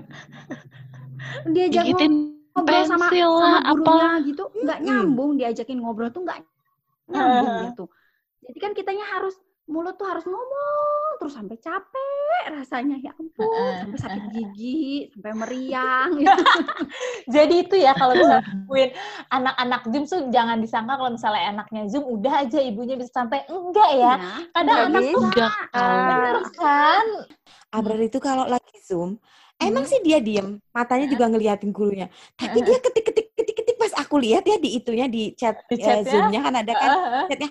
diajak 1.45 1.83
Gigitin 1.85 2.13
ngobrol 2.57 2.83
sama 2.89 3.07
pensil 3.13 3.31
sama 3.37 3.59
gurunya 3.61 4.09
apa. 4.09 4.25
gitu 4.25 4.43
nggak 4.65 4.79
nyambung 4.81 5.31
diajakin 5.37 5.77
ngobrol 5.77 6.09
tuh 6.09 6.21
nggak 6.25 6.39
nyambung 7.13 7.49
gitu. 7.69 7.85
Jadi 8.49 8.57
kan 8.57 8.71
kitanya 8.73 9.05
harus 9.05 9.37
mulut 9.69 9.95
tuh 10.01 10.09
harus 10.09 10.25
ngomong 10.25 10.98
terus 11.19 11.35
sampai 11.35 11.59
capek 11.59 12.43
rasanya 12.55 12.95
ya 13.03 13.11
ampun 13.19 13.75
sampai 13.83 13.99
sakit 13.99 14.23
gigi 14.31 15.11
sampai 15.11 15.33
meriang 15.35 16.09
gitu. 16.15 16.43
Jadi 17.35 17.55
itu 17.67 17.75
ya 17.75 17.91
kalau 17.93 18.15
misalnya 18.15 18.87
anak-anak 19.27 19.81
Zoom 19.91 20.03
tuh 20.07 20.21
jangan 20.31 20.57
disangka 20.63 20.95
kalau 20.95 21.11
misalnya 21.11 21.43
anaknya 21.51 21.81
Zoom 21.91 22.07
udah 22.07 22.33
aja 22.47 22.59
ibunya 22.63 22.95
bisa 22.95 23.11
santai. 23.11 23.43
Enggak 23.51 23.89
ya. 23.99 24.13
Nah, 24.15 24.39
Kadang 24.55 24.65
nggak 24.65 24.87
anak 24.87 25.03
tuh 25.11 25.23
tahu. 25.75 25.99
bener 26.07 26.35
kan? 26.55 27.05
Abrar 27.69 28.01
itu 28.01 28.17
kalau 28.17 28.47
lagi 28.49 28.79
Zoom, 28.81 29.19
emang 29.59 29.85
sih 29.85 29.99
dia 30.01 30.17
diem, 30.23 30.57
matanya 30.73 31.05
juga 31.05 31.29
ngeliatin 31.29 31.69
gurunya. 31.69 32.07
Tapi 32.39 32.63
dia 32.63 32.79
ketik-ketik 32.81 33.35
ketik-ketik 33.35 33.75
pas 33.77 33.93
aku 33.99 34.17
lihat 34.17 34.47
ya 34.47 34.57
di 34.57 34.79
itunya 34.79 35.05
di 35.05 35.35
chat, 35.35 35.67
Di 35.67 35.77
eh, 35.77 35.83
chatnya? 35.83 36.07
Zoom-nya 36.07 36.39
kan 36.41 36.53
ada 36.55 36.73
kan 36.73 36.89
Heeh. 36.89 37.25
chatnya. 37.29 37.49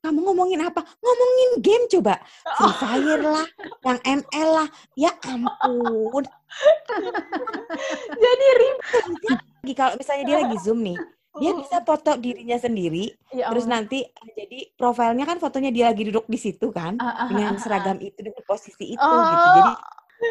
Kamu 0.00 0.18
ngomongin 0.24 0.64
apa? 0.64 0.80
Ngomongin 0.98 1.50
game 1.60 1.84
coba. 1.92 2.16
Free 2.56 2.74
Fire 2.80 3.20
lah, 3.20 3.46
yang 3.84 4.00
ML 4.00 4.48
lah. 4.48 4.68
Ya 4.96 5.12
ampun. 5.28 6.24
Jadi 8.16 8.46
ribet. 8.56 9.04
Kalau 9.76 9.94
misalnya 10.00 10.24
dia 10.24 10.36
lagi 10.40 10.56
Zoom 10.64 10.80
nih, 10.80 10.96
dia 11.36 11.52
bisa 11.52 11.84
foto 11.84 12.16
dirinya 12.16 12.56
sendiri, 12.56 13.12
Ya 13.30 13.52
terus 13.52 13.68
nanti 13.68 14.08
jadi 14.32 14.72
profilnya 14.74 15.28
kan 15.28 15.36
fotonya 15.36 15.68
dia 15.68 15.92
lagi 15.92 16.08
duduk 16.08 16.24
di 16.26 16.40
situ 16.40 16.72
kan, 16.72 16.96
Ah, 16.96 17.24
ah, 17.24 17.28
dengan 17.28 17.54
ah, 17.54 17.60
seragam 17.60 18.00
itu 18.00 18.16
dengan 18.18 18.40
posisi 18.48 18.96
itu 18.96 19.04
Oh. 19.04 19.20
gitu. 19.28 19.48
Jadi 19.60 19.72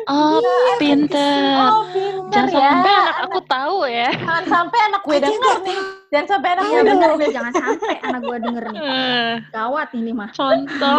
Oh, 0.06 0.38
pinter. 0.78 1.42
Oh, 1.66 1.82
pinter 1.90 2.46
Jangan 2.46 2.54
ya. 2.54 2.62
sampai 2.62 2.94
anak 2.94 3.16
aku 3.26 3.40
ya. 3.89 4.10
Jangan 4.13 4.46
sampai 4.46 4.79
anak 4.88 5.01
gue 5.03 5.17
denger 5.17 5.36
nggak 5.41 5.60
nih. 5.65 5.79
Jangan 6.10 6.27
sampai 6.29 6.50
anak 6.53 6.63
Iya 6.63 6.69
gue 6.74 6.86
denger 6.89 7.12
nih, 7.12 7.27
jangan 7.34 7.53
sampai 7.53 7.96
anak 8.01 8.22
gua 8.24 8.38
denger 8.38 8.63
nih. 8.69 8.79
Eh, 8.81 9.34
Gawat 9.50 9.89
ini 9.93 10.12
mah. 10.13 10.29
Contoh, 10.34 10.98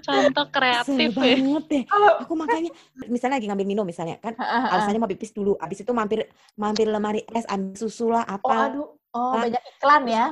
contoh 0.00 0.44
kreatif 0.48 1.10
ya. 1.12 1.36
banget 1.36 1.64
deh. 1.68 1.82
Kalau 1.84 2.10
Aku 2.24 2.32
makanya 2.36 2.70
misalnya 3.04 3.36
lagi 3.36 3.46
ngambil 3.52 3.66
minum 3.68 3.84
misalnya 3.84 4.16
kan 4.20 4.32
alasannya 4.38 5.00
mau 5.00 5.10
pipis 5.10 5.32
dulu, 5.32 5.56
abis 5.60 5.84
itu 5.84 5.92
mampir 5.92 6.24
mampir 6.56 6.88
lemari 6.88 7.24
es, 7.32 7.44
ambil 7.48 7.76
susu 7.76 8.08
lah 8.12 8.24
Oh, 8.28 8.36
apa. 8.38 8.56
aduh. 8.70 8.88
Oh, 9.14 9.36
banyak 9.38 9.62
iklan 9.78 10.02
ya. 10.10 10.24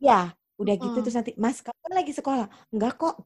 Ya, 0.00 0.32
udah 0.56 0.74
gitu 0.80 0.96
Mm-mm. 0.96 1.04
terus 1.04 1.12
nanti, 1.12 1.32
Mas, 1.36 1.60
kamu 1.60 1.76
kan 1.76 1.92
lagi 1.92 2.12
sekolah? 2.16 2.46
Enggak 2.72 2.96
kok, 2.96 3.20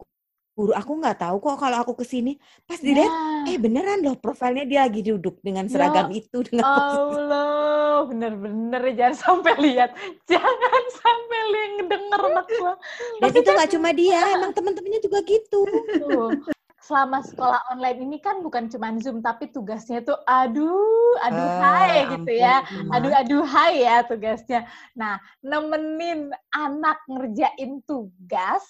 guru 0.54 0.70
aku 0.70 1.02
nggak 1.02 1.18
tahu 1.18 1.36
kok 1.42 1.58
kalau 1.58 1.82
aku 1.82 1.92
ke 1.98 2.06
sini. 2.06 2.38
Pas 2.62 2.78
dilihat, 2.78 3.10
Nah. 3.10 3.50
eh 3.50 3.58
beneran 3.58 4.00
loh 4.06 4.14
profilnya 4.14 4.64
dia 4.64 4.86
lagi 4.86 5.02
duduk 5.02 5.42
dengan 5.42 5.66
Ya 5.66 5.72
seragam 5.74 6.08
itu 6.14 6.46
dengan. 6.46 6.62
Allah, 6.62 8.06
bener-bener 8.06 8.82
ya, 8.88 8.94
jangan 8.94 9.14
sampai 9.18 9.54
lihat, 9.58 9.90
jangan 10.30 10.82
sampai 10.94 11.40
lihat 11.50 11.70
ngedenger 11.76 12.20
anak 12.22 12.46
gua. 12.54 12.74
Dan 13.18 13.30
itu 13.34 13.50
nggak 13.50 13.70
cuma 13.74 13.90
dia, 13.90 14.18
emang 14.38 14.54
teman-temannya 14.54 15.00
juga 15.02 15.18
gitu. 15.26 15.60
Selama 16.84 17.24
sekolah 17.24 17.60
online 17.72 18.04
ini 18.04 18.20
kan 18.20 18.44
bukan 18.44 18.68
cuma 18.68 18.92
Zoom, 19.00 19.24
tapi 19.24 19.48
tugasnya 19.48 20.04
tuh 20.04 20.20
aduh, 20.28 21.16
aduh 21.24 21.48
Eh, 21.48 21.56
hai 21.64 21.94
gitu 22.12 22.32
ya. 22.36 22.60
Aduh, 22.92 23.08
aduh 23.08 23.42
hai 23.42 23.88
ya 23.88 24.04
tugasnya. 24.04 24.68
Nah, 24.92 25.16
nemenin 25.40 26.28
anak 26.52 27.00
ngerjain 27.08 27.80
tugas, 27.88 28.60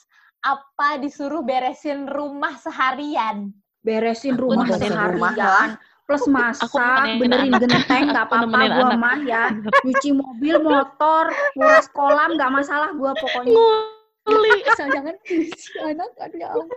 apa 0.45 1.01
disuruh 1.01 1.41
beresin 1.41 2.05
rumah 2.05 2.55
seharian? 2.61 3.51
Beresin 3.81 4.37
Aku 4.37 4.45
rumah 4.49 4.69
nemenin 4.69 4.93
rumah 5.17 5.33
seharian. 5.33 5.71
Plus 6.05 6.21
masak, 6.29 6.69
benerin 7.17 7.49
anak. 7.49 7.65
genteng, 7.65 8.13
nggak 8.13 8.29
Aku 8.29 8.37
apa-apa 8.37 8.57
anak. 8.61 9.01
mah 9.01 9.19
ya. 9.25 9.49
Nyuci 9.89 10.13
mobil, 10.13 10.61
motor, 10.61 11.33
nguras 11.57 11.89
kolam, 11.97 12.37
nggak 12.37 12.53
masalah 12.53 12.93
gua 12.93 13.17
pokoknya. 13.17 13.57
Nguli. 14.29 14.53
Asal 14.69 14.93
jangan 14.93 15.17
si 15.25 15.73
anak, 15.81 16.13
aduh 16.21 16.37
ya 16.37 16.49
ampun. 16.53 16.77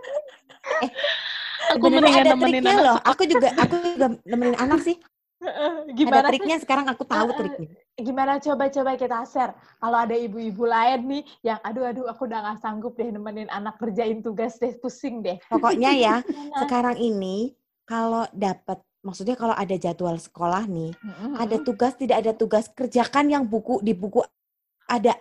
Aku 1.76 1.84
mendingan 1.92 2.24
ada 2.24 2.32
nemenin 2.32 2.64
triknya 2.64 2.72
anak 2.72 2.84
loh. 2.88 2.98
Aku 3.04 3.22
juga 3.28 3.48
aku 3.60 3.74
juga 3.84 4.06
nemenin 4.24 4.56
anak 4.56 4.80
sih. 4.80 4.96
Ada 5.38 5.94
Gimana 5.94 6.18
sih? 6.26 6.30
triknya 6.34 6.56
sekarang 6.58 6.86
aku 6.90 7.06
tahu 7.06 7.30
triknya. 7.30 7.68
Gimana 7.94 8.42
coba-coba 8.42 8.98
kita 8.98 9.22
share. 9.22 9.54
Kalau 9.78 9.98
ada 9.98 10.14
ibu-ibu 10.18 10.66
lain 10.66 11.00
nih 11.06 11.22
yang 11.46 11.58
aduh 11.62 11.86
aduh 11.90 12.06
aku 12.10 12.26
udah 12.26 12.42
gak 12.42 12.58
sanggup 12.62 12.98
deh 12.98 13.06
nemenin 13.10 13.46
anak 13.50 13.78
kerjain 13.78 14.18
tugas 14.18 14.58
deh, 14.58 14.74
pusing 14.78 15.22
deh. 15.22 15.38
Pokoknya 15.46 15.94
ya, 15.94 16.14
sekarang 16.66 16.98
ini 16.98 17.54
kalau 17.86 18.26
dapat 18.34 18.82
maksudnya 18.98 19.38
kalau 19.38 19.54
ada 19.54 19.78
jadwal 19.78 20.18
sekolah 20.18 20.66
nih, 20.66 20.90
Mm-mm. 20.98 21.38
ada 21.38 21.56
tugas 21.62 21.94
tidak 21.94 22.26
ada 22.26 22.32
tugas 22.34 22.66
kerjakan 22.74 23.30
yang 23.30 23.44
buku 23.46 23.78
di 23.82 23.94
buku 23.94 24.22
ada 24.90 25.14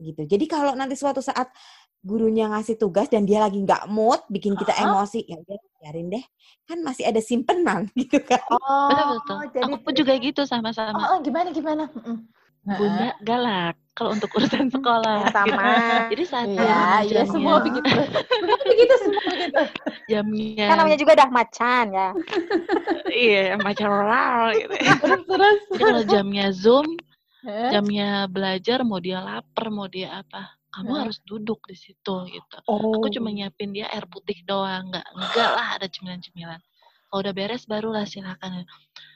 gitu. 0.00 0.24
Jadi 0.24 0.44
kalau 0.48 0.72
nanti 0.74 0.96
suatu 0.96 1.20
saat 1.20 1.52
gurunya 2.00 2.48
ngasih 2.48 2.76
tugas 2.76 3.06
dan 3.06 3.28
dia 3.28 3.44
lagi 3.44 3.60
nggak 3.60 3.84
mood, 3.86 4.24
bikin 4.26 4.56
kita 4.56 4.72
Uh-uh. 4.72 5.04
emosi, 5.04 5.20
ya 5.28 5.36
udah 5.36 5.58
biarin 5.78 6.08
deh. 6.08 6.24
Kan 6.64 6.80
masih 6.80 7.04
ada 7.04 7.20
simpenan 7.20 7.88
gitu 8.00 8.16
kan. 8.20 8.40
Oh, 8.48 8.88
Betul 8.88 9.04
betul. 9.14 9.36
jadi 9.52 9.64
Aku 9.68 9.76
pun 9.80 9.92
juga 9.92 10.12
gitu 10.16 10.42
sama-sama. 10.44 10.96
Oh, 10.96 11.06
oh, 11.14 11.18
gimana 11.20 11.52
gimana? 11.52 11.84
Mm-mm. 11.92 12.24
Bunda 12.60 13.16
galak 13.24 13.76
kalau 13.96 14.12
untuk 14.12 14.28
urusan 14.36 14.68
sekolah. 14.76 15.32
Sama. 15.32 16.12
Jadi 16.12 16.24
saat 16.28 16.44
Iya, 16.44 16.60
iya 16.60 17.24
jamnya, 17.24 17.24
semua 17.32 17.54
begitu. 17.64 17.88
Semua 18.36 18.58
begitu, 18.62 18.94
semua 19.00 19.22
begitu. 19.26 19.62
jamnya, 20.04 20.66
Kan 20.68 20.76
namanya 20.76 20.98
juga 21.00 21.12
udah 21.16 21.28
macan 21.32 21.84
ya. 21.88 22.08
iya 23.08 23.56
macam 23.56 23.88
oral 23.88 24.44
gitu. 24.56 24.74
ya. 24.76 24.92
Terus 25.00 25.22
terus. 25.24 25.58
Jadi 25.72 25.80
kalau 25.80 26.02
jamnya 26.04 26.46
zoom, 26.52 26.86
jamnya 27.72 28.28
belajar 28.28 28.84
mau 28.84 29.00
dia 29.00 29.24
lapar 29.24 29.66
mau 29.72 29.88
dia 29.88 30.20
apa, 30.20 30.52
kamu 30.70 30.92
harus 30.96 31.18
duduk 31.22 31.60
di 31.66 31.74
situ 31.74 32.14
gitu. 32.26 32.56
Oh. 32.64 32.94
Aku 32.94 33.10
cuma 33.10 33.28
nyiapin 33.28 33.70
dia 33.70 33.86
air 33.88 34.06
putih 34.06 34.38
doang, 34.42 34.88
nggak 34.88 35.06
enggak 35.10 35.50
lah 35.50 35.68
ada 35.74 35.86
cemilan-cemilan. 35.86 36.60
Kalau 37.06 37.20
udah 37.20 37.34
beres 37.34 37.66
barulah 37.66 38.04
silakan. 38.04 38.62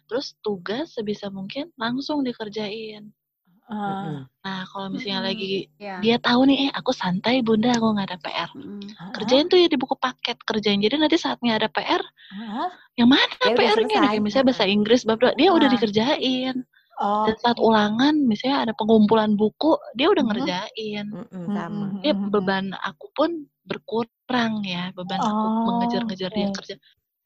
Terus 0.04 0.34
tugas 0.40 0.92
sebisa 0.92 1.30
mungkin 1.30 1.70
langsung 1.74 2.20
dikerjain. 2.20 3.14
Mm-mm. 3.64 4.28
Nah 4.44 4.60
kalau 4.68 4.92
misalnya 4.92 5.24
Mm-mm. 5.24 5.30
lagi 5.32 5.52
Iya. 5.80 5.96
dia 6.04 6.16
tahu 6.20 6.44
nih, 6.44 6.68
eh 6.68 6.70
aku 6.70 6.92
santai 6.92 7.40
bunda, 7.40 7.72
aku 7.72 7.96
nggak 7.96 8.08
ada 8.12 8.18
PR. 8.20 8.50
Mm. 8.52 8.84
Kerjain 9.14 9.46
tuh 9.48 9.56
ya 9.56 9.72
di 9.72 9.78
buku 9.80 9.96
paket, 9.96 10.36
kerjain. 10.44 10.76
Jadi 10.78 11.00
nanti 11.00 11.16
saatnya 11.16 11.56
ada 11.56 11.72
PR, 11.72 12.02
Hah? 12.34 12.68
yang 12.94 13.08
mana 13.08 13.24
Ya 13.40 13.56
udah 13.56 13.56
PR-nya 13.56 13.98
nih? 14.04 14.20
misalnya 14.20 14.52
bahasa 14.52 14.68
Inggris, 14.68 15.08
bab 15.08 15.16
dua, 15.16 15.32
dia 15.32 15.48
udah 15.48 15.64
Ah. 15.64 15.72
dikerjain. 15.72 16.54
Oh. 17.04 17.28
Dan 17.28 17.36
saat 17.36 17.58
ulangan, 17.60 18.16
misalnya 18.24 18.64
ada 18.64 18.72
pengumpulan 18.72 19.36
buku, 19.36 19.76
dia 19.92 20.08
udah 20.08 20.24
Mhm. 20.24 20.30
ngerjain. 20.32 21.06
Mm-mm, 21.12 21.44
sama. 21.52 21.86
Ya 22.00 22.16
beban 22.16 22.72
aku 22.80 23.06
pun 23.12 23.30
berkurang 23.68 24.64
ya, 24.64 24.88
beban 24.96 25.20
aku 25.20 25.44
Oh, 25.44 25.64
mengejar-ngejar 25.68 26.32
dia 26.32 26.48
oke. 26.48 26.56
kerja. 26.64 26.74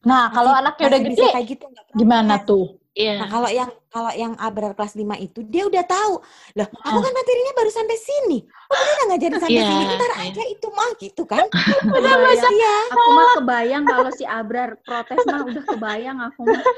Nah, 0.03 0.31
kalau 0.31 0.51
anaknya 0.55 0.85
udah 0.91 1.01
gede, 1.07 1.27
kayak 1.31 1.47
gitu 1.47 1.65
gimana 1.95 2.43
tuh? 2.43 2.78
Iya. 2.99 3.23
Nah, 3.23 3.27
kalau 3.31 3.47
yang 3.47 3.71
kalau 3.89 4.11
yang 4.11 4.35
Abrar 4.35 4.75
kelas 4.75 4.93
5 4.93 5.07
itu 5.23 5.39
dia 5.47 5.63
udah 5.63 5.87
tahu. 5.87 6.19
Loh, 6.59 6.67
aku 6.83 6.99
kan 6.99 7.13
materinya 7.15 7.53
baru 7.55 7.71
sampai 7.71 7.95
sini. 7.95 8.43
Oh, 8.43 8.75
dia 8.75 8.91
udah 8.91 9.05
ngajarin 9.07 9.39
sampai 9.39 9.55
Iya, 9.55 9.71
sini. 9.71 9.83
Ntar 9.95 10.11
iya. 10.11 10.27
aja 10.27 10.43
itu 10.51 10.67
mah 10.75 10.89
gitu 10.99 11.23
kan. 11.23 11.45
Kebayang. 11.95 12.53
Iya. 12.59 12.75
Aku 12.91 13.09
mah 13.15 13.27
kebayang 13.39 13.83
kalau 13.87 14.11
si 14.11 14.27
Abrar 14.27 14.75
protes 14.83 15.23
mah 15.31 15.47
udah 15.47 15.63
kebayang 15.63 16.17
aku 16.19 16.39
mah. 16.43 16.59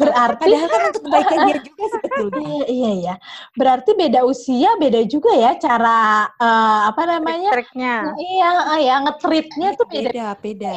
Berarti 0.00 0.48
Padahal 0.48 0.68
kan 0.72 0.80
untuk 0.88 1.02
kebaikan 1.04 1.38
dia 1.44 1.58
juga 1.60 1.84
sebetulnya. 1.92 2.48
Iya, 2.48 2.64
iya 2.72 2.92
ya. 2.96 3.14
Berarti 3.60 3.90
beda 3.92 4.20
usia, 4.24 4.72
beda 4.80 5.04
juga 5.04 5.36
ya 5.36 5.52
cara 5.60 6.32
eh, 6.32 6.80
apa 6.88 7.02
namanya? 7.04 7.52
Triknya. 7.52 8.16
Iya, 8.16 8.50
eh, 8.72 8.80
ya 8.88 8.94
ngetritnya 9.04 9.68
tuh 9.76 9.84
beda. 9.84 10.08
Beda, 10.08 10.28
beda. 10.40 10.72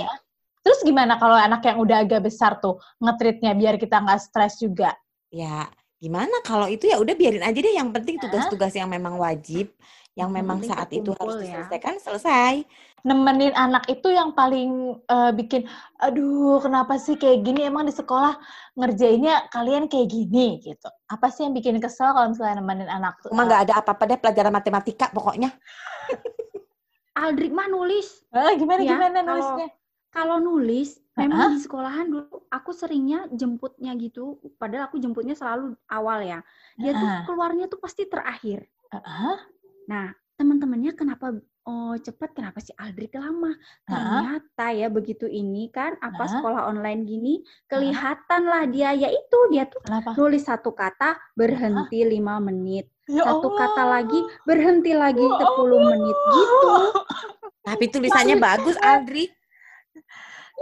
Terus 0.61 0.79
gimana 0.85 1.17
kalau 1.17 1.33
anak 1.33 1.65
yang 1.65 1.81
udah 1.81 2.05
agak 2.05 2.21
besar 2.29 2.61
tuh 2.61 2.77
ngetritnya 3.01 3.57
biar 3.57 3.81
kita 3.81 3.97
nggak 3.97 4.21
stres 4.21 4.61
juga? 4.61 4.93
Ya, 5.33 5.65
gimana 5.97 6.37
kalau 6.45 6.69
itu 6.69 6.85
ya 6.85 7.01
udah 7.01 7.17
biarin 7.17 7.41
aja 7.41 7.57
deh. 7.57 7.73
Yang 7.73 7.89
penting 7.97 8.15
tugas-tugas 8.21 8.73
yang 8.77 8.85
memang 8.85 9.17
wajib, 9.17 9.73
yang 10.13 10.29
memang 10.29 10.61
saat 10.61 10.93
itu 10.93 11.09
harus 11.17 11.41
ya. 11.41 11.65
diselesaikan, 11.65 11.97
selesai. 11.97 12.61
Nemenin 13.01 13.49
anak 13.57 13.89
itu 13.89 14.13
yang 14.13 14.37
paling 14.37 15.01
eh, 15.01 15.31
bikin, 15.33 15.65
aduh 15.97 16.61
kenapa 16.61 17.01
sih 17.01 17.17
kayak 17.17 17.41
gini? 17.41 17.65
Emang 17.65 17.89
di 17.89 17.93
sekolah 17.97 18.37
ngerjainnya 18.77 19.49
kalian 19.49 19.89
kayak 19.89 20.13
gini 20.13 20.61
gitu. 20.61 20.85
Apa 21.09 21.33
sih 21.33 21.49
yang 21.49 21.57
bikin 21.57 21.81
kesel 21.81 22.13
kalau 22.13 22.29
misalnya 22.29 22.61
nemenin 22.61 22.85
anak 22.85 23.17
tuh? 23.25 23.33
Cuma 23.33 23.49
nggak 23.49 23.65
ada 23.65 23.73
apa-apa 23.81 24.03
deh 24.05 24.19
pelajaran 24.21 24.53
matematika 24.53 25.09
pokoknya. 25.09 25.49
Aldrik 27.17 27.49
mah 27.49 27.65
nulis. 27.65 28.21
Eh, 28.29 28.53
gimana 28.61 28.79
Ya, 28.85 28.93
gimana 28.93 29.17
kalau- 29.19 29.27
nulisnya? 29.33 29.67
Kalau 30.11 30.43
nulis, 30.43 30.99
memang 31.15 31.55
di 31.55 31.59
sekolahan 31.63 32.11
dulu 32.11 32.43
aku 32.51 32.75
seringnya 32.75 33.31
jemputnya 33.31 33.95
gitu. 33.95 34.43
Padahal 34.59 34.91
aku 34.91 34.99
jemputnya 34.99 35.39
selalu 35.39 35.79
awal 35.87 36.19
ya. 36.19 36.39
Dia 36.75 36.91
tuh 36.91 37.07
Heeh. 37.07 37.23
keluarnya 37.23 37.65
tuh 37.71 37.79
pasti 37.79 38.03
terakhir. 38.11 38.67
Heeh. 38.91 39.35
Nah, 39.87 40.11
teman-temannya 40.35 40.91
kenapa 40.99 41.31
oh 41.69 41.93
cepat 41.95 42.33
kenapa 42.33 42.57
si 42.57 42.73
Aldrik 42.73 43.13
lama 43.13 43.53
ternyata 43.85 44.73
ya 44.73 44.89
begitu 44.89 45.29
ini 45.29 45.69
kan 45.69 45.93
apa 46.01 46.25
Hah? 46.25 46.31
sekolah 46.33 46.61
online 46.73 47.05
gini 47.05 47.45
kelihatan 47.69 48.49
lah 48.49 48.65
dia 48.65 48.97
yaitu 48.97 49.37
dia 49.53 49.69
tuh 49.69 49.77
Kenapa? 49.85 50.17
nulis 50.17 50.41
satu 50.41 50.73
kata 50.73 51.21
berhenti 51.37 52.01
lima 52.01 52.41
menit 52.41 52.89
Ya 53.05 53.29
satu 53.29 53.53
Allah. 53.53 53.59
kata 53.61 53.83
lagi 53.85 54.19
berhenti 54.49 54.97
lagi 54.97 55.21
Ya 55.21 55.45
10 55.45 55.77
menit 55.93 56.17
gitu 56.17 56.69
Tapi 57.67 57.93
tulisannya 57.93 58.41
bagus, 58.41 58.73
Aldri. 58.81 59.29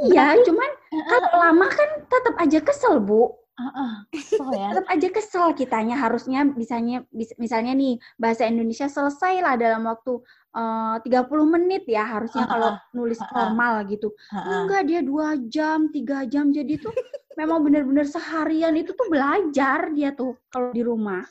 Iya 0.10 0.38
cuman 0.44 0.70
kalau 1.10 1.30
lama 1.38 1.68
kan 1.68 1.90
tetap 2.08 2.36
aja 2.40 2.60
kesel 2.64 3.04
bu 3.04 3.36
Heeh, 3.60 3.92
kesel 4.16 4.48
ya. 4.56 4.72
tetap 4.72 4.86
aja 4.88 5.08
kesel 5.12 5.46
kitanya 5.52 6.00
harusnya 6.00 6.48
bisanya 6.48 7.04
bis- 7.12 7.36
misalnya 7.36 7.76
nih 7.76 8.00
bahasa 8.16 8.48
Indonesia 8.48 8.88
selesai 8.88 9.44
lah 9.44 9.60
dalam 9.60 9.84
waktu 9.84 10.24
eh, 10.56 10.96
30 11.04 11.44
menit 11.44 11.84
ya 11.84 12.08
harusnya 12.08 12.48
Ah, 12.48 12.52
kalau 12.56 12.70
ah, 12.72 12.78
nulis 12.96 13.20
ah. 13.20 13.28
normal 13.36 13.84
gitu. 13.92 14.16
Heeh. 14.32 14.48
Enggak, 14.64 14.82
dia 14.88 15.02
dua 15.04 15.36
jam, 15.52 15.92
tiga 15.92 16.24
jam. 16.24 16.56
Jadi 16.56 16.80
tuh 16.80 16.96
memang 17.36 17.60
benar-benar 17.68 18.08
seharian 18.08 18.72
itu 18.80 18.96
tuh 18.96 19.12
belajar 19.12 19.92
dia 19.92 20.16
tuh 20.16 20.40
kalau 20.48 20.72
di 20.72 20.88
rumah. 20.88 21.28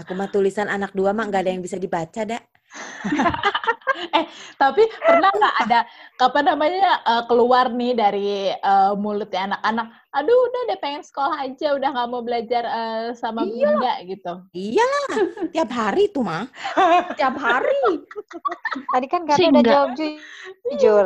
Aku 0.00 0.12
mah 0.16 0.32
tulisan 0.32 0.66
anak 0.72 0.96
dua 0.96 1.12
mah 1.12 1.28
nggak 1.28 1.42
ada 1.44 1.52
yang 1.52 1.60
bisa 1.62 1.76
dibaca, 1.76 2.24
dak. 2.24 2.42
Tapi 4.62 4.82
pernah 5.00 5.30
nggak 5.32 5.56
ada 5.66 5.80
apa 6.18 6.40
namanya 6.42 7.00
eh, 7.02 7.22
keluar 7.26 7.72
nih 7.72 7.92
dari 7.96 8.52
eh, 8.52 8.92
mulutnya 8.94 9.54
anak-anak, 9.54 9.86
aduh 10.12 10.38
udah 10.50 10.60
deh 10.68 10.78
pengen 10.82 11.02
sekolah 11.02 11.36
aja, 11.48 11.74
udah 11.74 11.88
nggak 11.94 12.08
mau 12.10 12.22
belajar 12.22 12.62
eh, 12.66 13.06
sama 13.16 13.46
bunda 13.46 13.94
gitu. 14.04 14.32
Iya, 14.52 14.90
tiap 15.54 15.70
hari 15.72 16.10
tuh 16.12 16.26
mah. 16.26 16.46
Tiap 17.18 17.34
hari. 17.38 18.04
Tadi 18.92 19.06
kan 19.10 19.26
Karna 19.26 19.48
udah 19.58 19.64
jawab 19.64 19.90
ju- 19.96 20.22
jujur. 20.70 21.04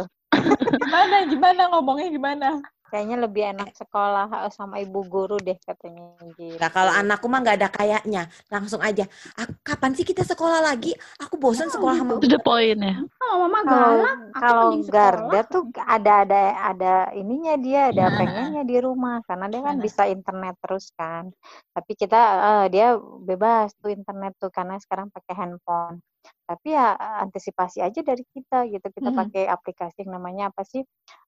Gimana 0.81 1.17
gimana 1.29 1.63
ngomongnya 1.73 2.09
gimana? 2.09 2.49
Kayaknya 2.93 3.17
lebih 3.25 3.43
enak 3.57 3.73
sekolah 3.73 4.29
eh, 4.45 4.53
sama 4.53 4.77
ibu 4.77 5.01
guru 5.01 5.41
deh 5.41 5.57
katanya. 5.65 6.13
gitu. 6.37 6.61
Nah, 6.61 6.69
kalau 6.69 6.93
anakku 6.93 7.25
mah 7.25 7.41
nggak 7.41 7.57
ada 7.57 7.69
kayaknya, 7.73 8.29
langsung 8.53 8.85
aja. 8.85 9.09
"Ah, 9.33 9.49
kapan 9.65 9.97
sih 9.97 10.05
kita 10.05 10.21
sekolah 10.29 10.61
lagi? 10.61 10.93
Aku 11.25 11.41
bosan 11.41 11.73
sekolah 11.73 11.97
sama 11.97 12.21
To 12.21 12.29
the 12.29 12.37
point 12.45 12.77
ya. 12.77 13.01
Kalau 13.17 13.37
mama 13.49 13.61
Kalau 13.65 13.73
galak, 13.97 14.17
aku 14.37 14.45
kalau. 14.45 14.69
Garda 14.93 15.41
tuh 15.49 15.63
ada 15.81 16.13
ada 16.29 16.41
ada 16.69 16.93
ininya 17.17 17.57
dia, 17.57 17.89
ada 17.89 18.13
Nah. 18.13 18.19
pengennya 18.21 18.63
di 18.63 18.77
rumah 18.77 19.25
karena 19.25 19.49
dia 19.49 19.61
kan 19.65 19.77
Nah. 19.81 19.85
bisa 19.89 20.03
internet 20.05 20.55
terus 20.61 20.93
kan. 20.93 21.33
Tapi 21.73 21.93
kita 21.97 22.21
eh, 22.21 22.65
dia 22.69 22.87
bebas 23.01 23.73
tuh 23.81 23.89
internet 23.89 24.37
tuh 24.37 24.53
karena 24.53 24.77
sekarang 24.77 25.09
pakai 25.09 25.33
handphone. 25.33 26.05
Tapi 26.49 26.69
ya 26.77 26.95
antisipasi 27.25 27.81
aja 27.85 28.01
dari 28.05 28.23
kita 28.35 28.67
gitu. 28.71 28.87
Kita 28.93 29.11
Mhm. 29.11 29.15
pakai 29.15 29.47
aplikasi 29.51 30.05
yang 30.07 30.19
namanya 30.21 30.51
apa 30.55 30.63
sih? 30.67 30.83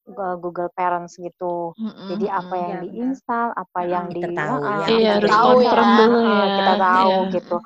Google 0.06 0.68
Parents 0.74 1.16
gitu. 1.18 1.74
Jadi 2.10 2.28
apa 2.28 2.54
yang 2.60 2.72
Iya, 2.72 2.84
benar. 2.84 3.16
diinstal, 3.16 3.56
apa 3.56 3.80
yang 3.88 4.12
di 4.12 4.22
Kita 4.22 4.28
tahu 4.36 4.56
Heeh, 4.64 4.76
ya. 4.76 4.90
Iya, 4.92 5.10
kita 5.10 5.14
harus 5.16 5.30
tahu 5.30 5.50
ya. 5.64 5.74
dulu 5.98 6.18
ya. 6.28 6.42
Kita 6.52 6.72
tahu 6.76 7.14
Iya. 7.14 7.34
gitu. 7.34 7.56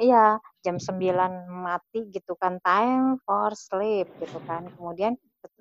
Iya, 0.00 0.38
jam 0.64 0.76
9 0.82 1.32
mati 1.66 2.08
gitu 2.12 2.34
kan 2.38 2.58
time 2.64 3.18
for 3.26 3.52
sleep 3.56 4.08
gitu 4.20 4.38
kan. 4.46 4.68
Kemudian 4.76 5.16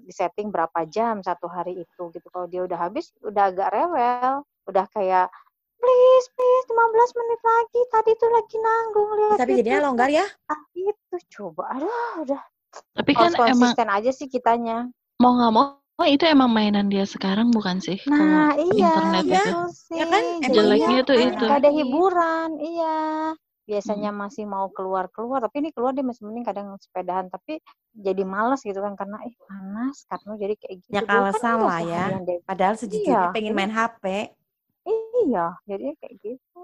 disetting 0.06 0.50
berapa 0.54 0.86
jam 0.90 1.22
satu 1.26 1.48
hari 1.52 1.84
itu 1.86 2.04
gitu. 2.16 2.28
Kalau 2.34 2.48
dia 2.52 2.64
udah 2.68 2.80
habis 2.90 3.12
udah 3.26 3.50
agak 3.54 3.70
rewel, 3.76 4.44
udah 4.70 4.86
kayak 4.94 5.28
please 5.82 6.26
please 6.32 6.66
15 6.70 7.20
menit 7.20 7.42
lagi 7.42 7.82
tadi 7.90 8.12
tuh 8.16 8.30
lagi 8.30 8.56
nanggung 8.56 9.10
lihat 9.18 9.38
Tapi 9.42 9.54
jadinya 9.58 9.80
itu, 9.82 9.86
longgar 9.90 10.10
ya. 10.10 10.26
ah, 10.48 10.62
itu 10.78 11.16
coba 11.34 11.64
aduh 11.74 12.22
udah 12.22 12.42
Tapi 12.96 13.12
kan 13.12 13.34
emang 13.34 13.40
konsisten 13.52 13.90
aja 13.90 14.12
sih 14.14 14.30
kitanya 14.30 14.88
mau 15.18 15.34
nggak 15.36 15.52
mau 15.52 15.82
oh, 16.02 16.08
itu 16.10 16.26
emang 16.26 16.50
mainan 16.50 16.90
dia 16.90 17.06
sekarang 17.06 17.54
bukan 17.54 17.78
sih? 17.78 18.02
nah 18.10 18.58
Kalau 18.58 18.74
iya 18.74 18.90
internet 18.90 19.26
iya. 19.30 19.44
itu. 19.46 19.60
sih 19.70 19.98
Ya 20.02 20.06
kan, 20.10 20.24
emang 20.42 20.50
Jeleknya 20.50 20.98
iya. 20.98 21.06
tuh 21.06 21.18
itu. 21.22 21.46
Gak 21.46 21.60
ada 21.62 21.70
hiburan, 21.70 22.50
iya. 22.58 22.98
Biasanya 23.70 24.10
masih 24.10 24.50
mau 24.50 24.66
keluar-keluar, 24.74 25.46
tapi 25.46 25.62
ini 25.62 25.70
keluar 25.70 25.94
dia 25.94 26.02
masih 26.02 26.26
mending 26.26 26.42
kadang 26.42 26.74
sepedahan, 26.82 27.30
tapi 27.30 27.62
jadi 27.94 28.26
males 28.26 28.66
gitu 28.66 28.82
kan 28.82 28.98
karena 28.98 29.22
eh 29.22 29.36
panas 29.46 30.02
karena 30.10 30.32
jadi 30.42 30.54
kayak 30.58 30.76
gitu. 30.82 30.90
Ya 30.90 31.02
Dulu 31.06 31.10
kan 31.14 31.18
alasan 31.22 31.46
iya 31.54 31.68
lah 31.70 31.80
ya. 31.86 32.04
Padahal 32.50 32.76
sejujurnya 32.82 33.30
Iya. 33.30 33.34
pengen 33.38 33.54
main 33.54 33.70
HP. 33.70 34.04
Iya, 34.86 35.46
jadi 35.70 35.86
kayak 36.00 36.16
gitu. 36.26 36.62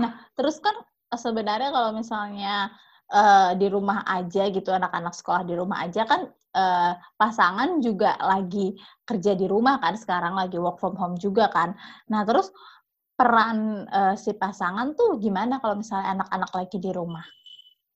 Nah, 0.00 0.10
terus 0.36 0.56
kan 0.64 0.76
sebenarnya 1.12 1.70
kalau 1.74 1.90
misalnya 1.96 2.72
eh, 3.12 3.50
di 3.60 3.66
rumah 3.72 4.04
aja 4.04 4.48
gitu, 4.52 4.70
anak-anak 4.72 5.14
sekolah 5.16 5.42
di 5.48 5.54
rumah 5.56 5.78
aja 5.84 6.04
kan 6.04 6.28
eh, 6.56 6.92
pasangan 7.20 7.80
juga 7.84 8.16
lagi 8.20 8.76
kerja 9.08 9.32
di 9.36 9.46
rumah 9.48 9.80
kan, 9.82 9.94
sekarang 9.96 10.34
lagi 10.36 10.56
work 10.60 10.78
from 10.80 10.94
home 10.96 11.16
juga 11.20 11.48
kan. 11.52 11.72
Nah, 12.12 12.22
terus 12.28 12.52
peran 13.18 13.88
eh, 13.90 14.14
si 14.20 14.30
pasangan 14.36 14.94
tuh 14.98 15.18
gimana 15.18 15.58
kalau 15.62 15.76
misalnya 15.80 16.20
anak-anak 16.20 16.50
lagi 16.54 16.76
di 16.78 16.90
rumah? 16.94 17.24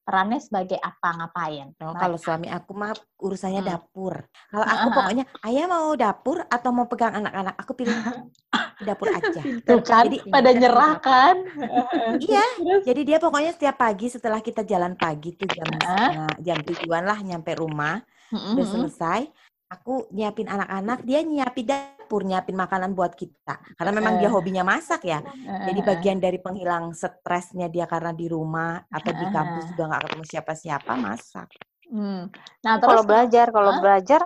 Perannya 0.02 0.42
sebagai 0.42 0.76
apa, 0.76 1.14
ngapain? 1.14 1.70
Oh, 1.78 1.94
Nah, 1.94 1.94
kalau 1.94 2.18
suami 2.18 2.50
aku 2.50 2.74
mah 2.74 2.90
urusannya 3.16 3.62
Hmm. 3.62 3.70
dapur. 3.70 4.18
Kalau 4.50 4.66
aku 4.66 4.88
Ah. 4.90 4.94
pokoknya 4.98 5.24
ayah 5.46 5.66
mau 5.66 5.94
dapur 5.94 6.42
atau 6.42 6.70
mau 6.70 6.90
pegang 6.90 7.14
anak-anak, 7.14 7.54
aku 7.54 7.72
pilih 7.72 7.94
dapur 8.82 9.06
aja. 9.08 9.30
tuh 9.62 9.78
kan, 9.80 10.04
Jadi- 10.04 10.26
pada 10.26 10.50
nyerah 10.50 10.94
kan? 10.98 11.36
Iya, 12.18 12.42
jadi 12.82 13.00
dia 13.04 13.18
pokoknya 13.18 13.54
setiap 13.54 13.78
pagi 13.78 14.10
setelah 14.10 14.38
kita 14.38 14.62
jalan 14.62 14.98
pagi 14.98 15.32
tuh 15.32 15.46
jam 15.48 15.70
setengah- 15.70 16.38
jam 16.40 16.58
tujuan 16.60 17.02
lah 17.02 17.18
nyampe 17.22 17.54
rumah, 17.54 18.02
udah 18.28 18.58
Mm-mm. 18.58 18.66
selesai. 18.66 19.30
Aku 19.72 20.06
nyiapin 20.12 20.48
anak-anak, 20.52 20.98
dia 21.08 21.20
nyiapin 21.24 21.64
dapur, 21.64 22.20
nyiapin 22.28 22.56
makanan 22.62 22.92
buat 22.92 23.12
kita. 23.16 23.56
Karena 23.78 23.92
memang 23.96 24.14
dia 24.20 24.28
hobinya 24.28 24.62
masak 24.66 25.08
ya. 25.08 25.18
Jadi 25.64 25.80
bagian 25.80 26.18
dari 26.20 26.38
penghilang 26.42 26.92
stresnya 26.92 27.66
dia 27.72 27.88
karena 27.88 28.12
di 28.12 28.26
rumah 28.28 28.84
atau 28.92 29.12
di 29.16 29.26
kampus 29.32 29.64
juga 29.72 29.82
nggak 29.88 30.02
ketemu 30.04 30.24
siapa-siapa 30.28 30.92
masak. 31.00 31.48
hmm. 31.88 32.20
Nah, 32.64 32.76
kalau 32.84 33.00
terus 33.00 33.08
belajar, 33.08 33.46
kalau 33.54 33.70
Hah? 33.72 33.80
belajar 33.80 34.20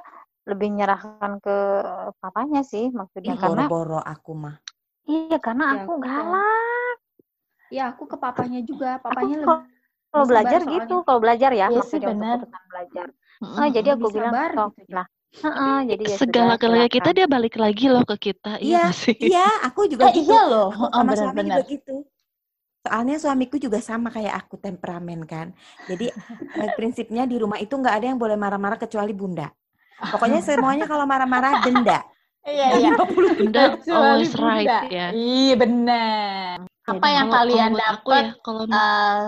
lebih 0.46 0.68
nyerahkan 0.78 1.32
ke 1.42 1.56
papanya 2.22 2.62
sih 2.62 2.90
maksudnya 2.94 3.34
Ih, 3.34 3.40
karena 3.42 3.64
boro-boro 3.66 3.98
aku 4.02 4.32
mah. 4.34 4.56
iya 5.06 5.36
karena 5.46 5.64
Ya, 5.74 5.82
aku 5.86 5.92
aku 5.94 6.02
galak. 6.06 6.96
Ya, 7.70 7.82
aku 7.90 8.02
ke 8.06 8.16
papanya 8.22 8.60
juga. 8.62 8.88
Aku 8.96 9.02
Papanya 9.06 9.36
kalau 9.42 9.58
lebih 9.58 9.74
kalau 10.14 10.26
belajar 10.30 10.60
gitu, 10.74 10.94
kalau 11.06 11.20
belajar 11.24 11.50
ya, 11.52 11.66
Iya 11.70 11.82
sih, 11.82 11.98
maksudnya 11.98 12.08
benar. 12.14 12.38
belajar. 12.70 13.06
Mm-mm. 13.42 13.58
Ah, 13.60 13.68
jadi 13.76 13.88
aku 13.98 14.06
bilang, 14.16 14.32
sabar 14.32 14.50
"Sok, 14.54 14.70
gitu. 14.80 14.92
lah, 14.96 15.06
heeh, 15.34 15.78
jadi 15.90 16.02
ya 16.06 16.16
Segala-galanya 16.16 16.88
kita 16.88 17.10
silakan." 17.10 17.18
dia 17.18 17.26
balik 17.28 17.54
lagi 17.56 17.86
loh 17.86 18.04
ke 18.04 18.16
kita, 18.30 18.52
iya 18.58 18.88
Iya? 18.88 19.12
Iya, 19.18 19.48
aku 19.66 19.80
juga 19.86 20.08
Eh, 20.08 20.12
gitu. 20.16 20.32
iya 20.32 20.40
loh, 20.46 20.68
Aku 20.70 20.80
Heeh, 20.86 20.92
sama 20.96 21.12
suami 21.12 21.16
benar-benar. 21.36 21.56
juga 21.58 21.62
gitu. 21.68 21.96
Soalnya 22.86 23.16
suamiku 23.18 23.56
juga 23.58 23.78
sama 23.82 24.08
kayak 24.08 24.46
aku 24.46 24.54
temperamen 24.56 25.26
kan. 25.26 25.50
Jadi 25.84 26.06
eh, 26.54 26.70
prinsipnya 26.72 27.26
di 27.26 27.36
rumah 27.36 27.58
itu 27.58 27.74
nggak 27.74 27.94
ada 27.98 28.06
yang 28.06 28.18
boleh 28.18 28.38
marah-marah 28.38 28.78
kecuali 28.78 29.10
bunda. 29.10 29.50
Pokoknya 29.98 30.38
semuanya 30.38 30.86
kalau 30.86 31.02
marah-marah 31.02 31.66
denda. 31.66 32.04
Iya, 32.46 32.78
iya. 32.78 32.90
Bunda 33.34 33.74
always 33.90 34.30
right 34.38 34.86
ya. 34.86 35.10
Iya, 35.10 35.54
benar. 35.58 36.62
Apa 36.86 37.06
yang 37.10 37.26
Kalau- 37.26 37.36
kalian 37.42 37.72
dapat 37.74 38.22
ya, 38.22 38.38
kalau 38.46 38.62
eh, 38.70 39.22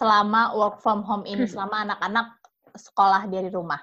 selama 0.00 0.56
work 0.56 0.80
from 0.80 1.04
home 1.04 1.28
ini, 1.28 1.44
selama 1.44 1.84
anak-anak 1.84 2.32
sekolah 2.72 3.28
dari 3.28 3.52
rumah? 3.52 3.76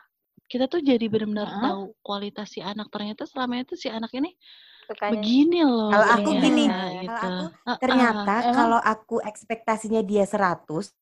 Kita 0.54 0.70
tuh 0.70 0.86
jadi 0.86 1.02
benar-benar 1.10 1.50
Heeh. 1.50 1.64
tahu 1.66 1.82
kualitas 2.06 2.54
si 2.54 2.62
anak 2.62 2.94
ternyata 2.94 3.26
selama 3.26 3.66
itu 3.66 3.74
si 3.74 3.90
anak 3.90 4.14
ini 4.14 4.38
Sukanya 4.86 5.12
begini 5.18 5.60
loh 5.66 5.90
Kalau 5.90 6.08
aku 6.14 6.30
gini, 6.38 6.66
gitu. 7.02 7.10
kalau 7.10 7.50
aku. 7.66 7.80
Ternyata 7.82 8.36
Emang? 8.38 8.54
kalau 8.54 8.80
aku 8.84 9.16
ekspektasinya 9.24 10.02
dia 10.06 10.24
100, 10.30 10.94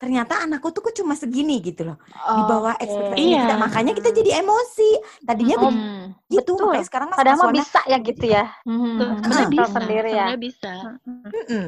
ternyata 0.00 0.40
anakku 0.40 0.72
tuh 0.72 0.80
kok 0.80 0.94
cuma 0.96 1.12
segini 1.12 1.60
gitu 1.60 1.92
loh. 1.92 1.98
Di 2.08 2.42
bawah 2.46 2.72
Oke. 2.78 2.86
ekspektasinya 2.88 3.36
kita. 3.44 3.54
Iya. 3.58 3.60
Makanya 3.60 3.92
kita 3.92 4.10
jadi 4.16 4.30
emosi. 4.40 4.90
Tadinya 5.26 5.56
Hmm. 5.60 6.16
begitu, 6.30 6.52
Betul. 6.56 6.64
makanya 6.70 6.86
sekarang 6.86 7.08
mas 7.12 7.18
padahal 7.20 7.38
mah 7.42 7.54
bisa 7.58 7.80
ya 7.84 7.98
gitu 8.00 8.24
ya. 8.24 8.44
Hmm. 8.64 8.80
Hmm. 8.80 8.98
Heeh. 9.20 9.46
bisa, 9.52 9.66
Sendiri 9.76 10.10
ya. 10.16 10.26
bisa. 10.40 10.72
Mm-mm. 11.04 11.66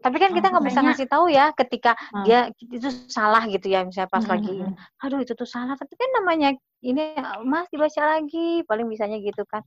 Tapi 0.00 0.16
kan 0.16 0.30
kita 0.32 0.46
nggak 0.48 0.64
bisa 0.64 0.80
ngasih 0.80 1.06
tahu 1.12 1.26
ya 1.28 1.52
ketika 1.52 1.92
Hmm. 2.12 2.24
dia 2.24 2.40
itu 2.56 2.88
salah 3.12 3.44
gitu 3.46 3.68
ya 3.68 3.84
misalnya 3.84 4.08
pas 4.08 4.24
Hmm, 4.24 4.32
lagi 4.32 4.50
hmm, 4.50 4.60
ini. 4.64 4.72
Aduh 5.04 5.18
itu 5.20 5.32
tuh 5.36 5.48
salah. 5.48 5.76
Tapi 5.76 5.92
kan 5.96 6.08
namanya 6.20 6.48
ini 6.80 7.02
Mas 7.44 7.68
dibaca 7.68 8.02
lagi 8.16 8.64
paling 8.64 8.86
bisanya 8.88 9.20
gitu 9.20 9.44
kan. 9.44 9.60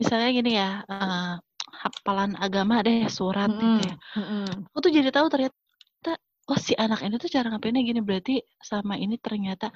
Misalnya 0.00 0.28
gini 0.32 0.50
ya, 0.56 0.80
eh, 0.88 1.32
hafalan 1.82 2.32
agama 2.40 2.80
deh 2.80 3.04
surat 3.12 3.48
Hmm. 3.52 3.60
gitu 3.60 3.80
ya. 3.88 3.94
Hmm. 4.16 4.48
Aku 4.72 4.78
tuh 4.80 4.92
jadi 4.96 5.08
tahu 5.12 5.26
ternyata 5.28 5.52
oh 6.50 6.58
si 6.58 6.74
anak 6.74 7.00
ini 7.06 7.14
tuh 7.22 7.30
cara 7.30 7.46
ngapainnya 7.52 7.82
gini 7.86 8.00
berarti 8.02 8.42
sama 8.58 8.98
ini 8.98 9.14
ternyata 9.22 9.70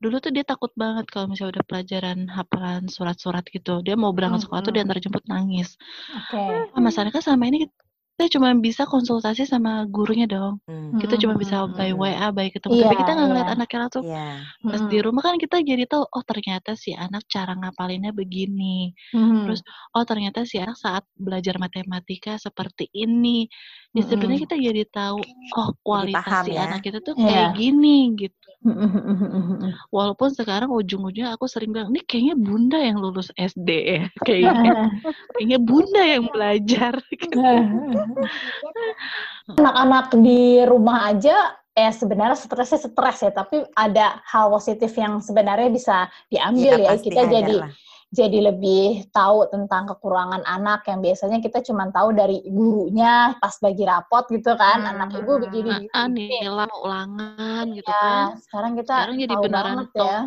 dulu 0.00 0.16
tuh 0.24 0.32
dia 0.32 0.40
takut 0.40 0.72
banget 0.72 1.04
kalau 1.12 1.28
misalnya 1.28 1.60
udah 1.60 1.66
pelajaran 1.68 2.18
hafalan 2.32 2.88
surat-surat 2.88 3.44
gitu 3.52 3.84
dia 3.84 3.92
mau 3.92 4.08
berangkat 4.16 4.48
sekolah 4.48 4.62
tuh 4.64 4.72
Mm-mm. 4.72 4.76
diantar 4.76 4.98
jemput 5.04 5.24
nangis 5.28 5.76
Oke. 6.16 6.72
ah, 6.72 6.80
masalahnya 6.80 7.12
kan 7.12 7.20
selama 7.28 7.44
ini 7.52 7.68
kita 8.14 8.38
cuma 8.38 8.54
bisa 8.54 8.86
konsultasi 8.86 9.42
sama 9.42 9.82
gurunya 9.90 10.30
dong 10.30 10.62
Mm. 10.70 11.02
kita 11.02 11.18
cuma 11.18 11.34
bisa 11.34 11.66
by 11.66 11.90
Mm-mm. 11.90 11.98
WA 11.98 12.28
by 12.30 12.46
ketemu 12.46 12.72
Iya, 12.72 12.82
tapi 12.86 12.94
kita 13.02 13.10
nggak 13.10 13.26
ngeliat 13.26 13.48
iya. 13.50 13.54
anaknya 13.58 13.78
langsung 13.82 14.04
Iya. 14.06 14.28
pas 14.62 14.82
di 14.86 14.98
rumah 15.02 15.22
kan 15.22 15.34
kita 15.36 15.56
jadi 15.60 15.84
tahu 15.84 16.04
oh 16.06 16.22
ternyata 16.22 16.70
si 16.78 16.94
anak 16.94 17.26
cara 17.26 17.58
ngapalinnya 17.58 18.14
begini 18.14 18.94
Hmm. 19.10 19.42
terus 19.44 19.60
oh 19.90 20.06
ternyata 20.06 20.46
si 20.46 20.62
anak 20.62 20.78
saat 20.78 21.02
belajar 21.18 21.58
matematika 21.58 22.38
seperti 22.38 22.86
ini 22.94 23.50
ya 23.90 24.06
sebenarnya 24.06 24.38
Mm-mm. 24.38 24.46
kita 24.46 24.56
jadi 24.62 24.82
tahu 24.88 25.18
oh 25.58 25.68
kualitas 25.82 26.22
paham 26.22 26.44
si 26.46 26.52
ya. 26.54 26.70
anak 26.70 26.80
kita 26.86 26.98
tuh 27.02 27.18
Iya. 27.18 27.26
kayak 27.26 27.50
gini 27.58 27.96
gitu 28.14 28.38
Hmm. 28.64 29.60
walaupun 29.92 30.32
sekarang 30.32 30.72
ujung-ujungnya 30.72 31.36
aku 31.36 31.44
sering 31.44 31.68
bilang 31.68 31.92
ini 31.92 32.00
kayaknya 32.00 32.32
bunda 32.32 32.80
yang 32.80 32.96
lulus 32.96 33.28
SD 33.36 33.68
ya 33.68 34.04
kayaknya 34.24 34.88
kayaknya 35.36 35.58
bunda 35.60 36.00
yang 36.00 36.24
belajar 36.32 36.96
Anak-anak 39.60 40.06
di 40.18 40.64
rumah 40.64 41.10
aja 41.10 41.36
eh 41.74 41.90
sebenarnya 41.90 42.38
stresnya 42.38 42.78
stres 42.80 43.18
ya, 43.20 43.34
tapi 43.34 43.58
ada 43.74 44.22
hal 44.30 44.46
positif 44.48 44.94
yang 44.94 45.18
sebenarnya 45.18 45.68
bisa 45.68 45.96
diambil 46.30 46.78
ya. 46.78 46.94
pasti 46.94 47.10
Kita 47.10 47.22
jadi 47.26 47.54
lah. 47.58 47.70
jadi 48.14 48.38
lebih 48.46 49.10
tahu 49.10 49.50
tentang 49.50 49.90
kekurangan 49.90 50.46
anak 50.46 50.86
yang 50.86 51.02
biasanya 51.02 51.42
kita 51.42 51.66
cuma 51.66 51.90
tahu 51.90 52.14
dari 52.14 52.46
gurunya 52.46 53.34
pas 53.42 53.58
bagi 53.58 53.82
rapot 53.82 54.22
gitu 54.30 54.54
kan, 54.54 54.86
Hmm, 54.86 54.92
anak 54.96 55.18
ibu 55.18 55.42
begini 55.42 55.74
Ah, 55.74 55.78
begini. 55.82 55.98
ah, 55.98 56.06
begini. 56.06 56.26
nilai 56.46 56.70
ulangan 56.78 57.64
gitu 57.74 57.90
Ya, 57.90 57.98
kan. 57.98 58.26
sekarang 58.38 58.72
kita 58.78 58.94
Sekarang 58.94 59.16
jadi 59.18 59.34
tahu 59.34 59.42
beneran 59.42 59.66
banget 59.66 59.88
ya. 59.98 60.18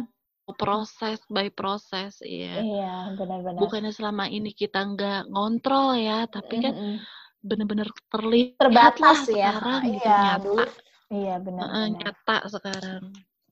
proses 0.55 1.19
by 1.27 1.47
proses, 1.47 2.19
iya. 2.23 2.59
Iya, 2.59 2.95
benar-benar. 3.15 3.59
Bukannya 3.59 3.91
selama 3.91 4.27
ini 4.27 4.51
kita 4.51 4.83
nggak 4.83 5.31
ngontrol 5.31 5.95
ya, 5.95 6.27
tapi 6.27 6.59
kan 6.59 6.75
Mm-mm. 6.75 6.95
Bener-bener 7.41 7.87
terlihat 8.09 8.57
terbatas 8.59 9.01
lah 9.01 9.19
ya. 9.29 9.51
sekarang 9.53 9.81
gitu, 9.85 9.97
Iya, 10.03 10.17
nyata. 10.17 10.43
dulu. 10.43 10.63
Iya, 11.07 11.33
Heeh, 11.37 11.43
benar-benar. 11.45 11.99
nyata 12.03 12.35
sekarang. 12.49 13.03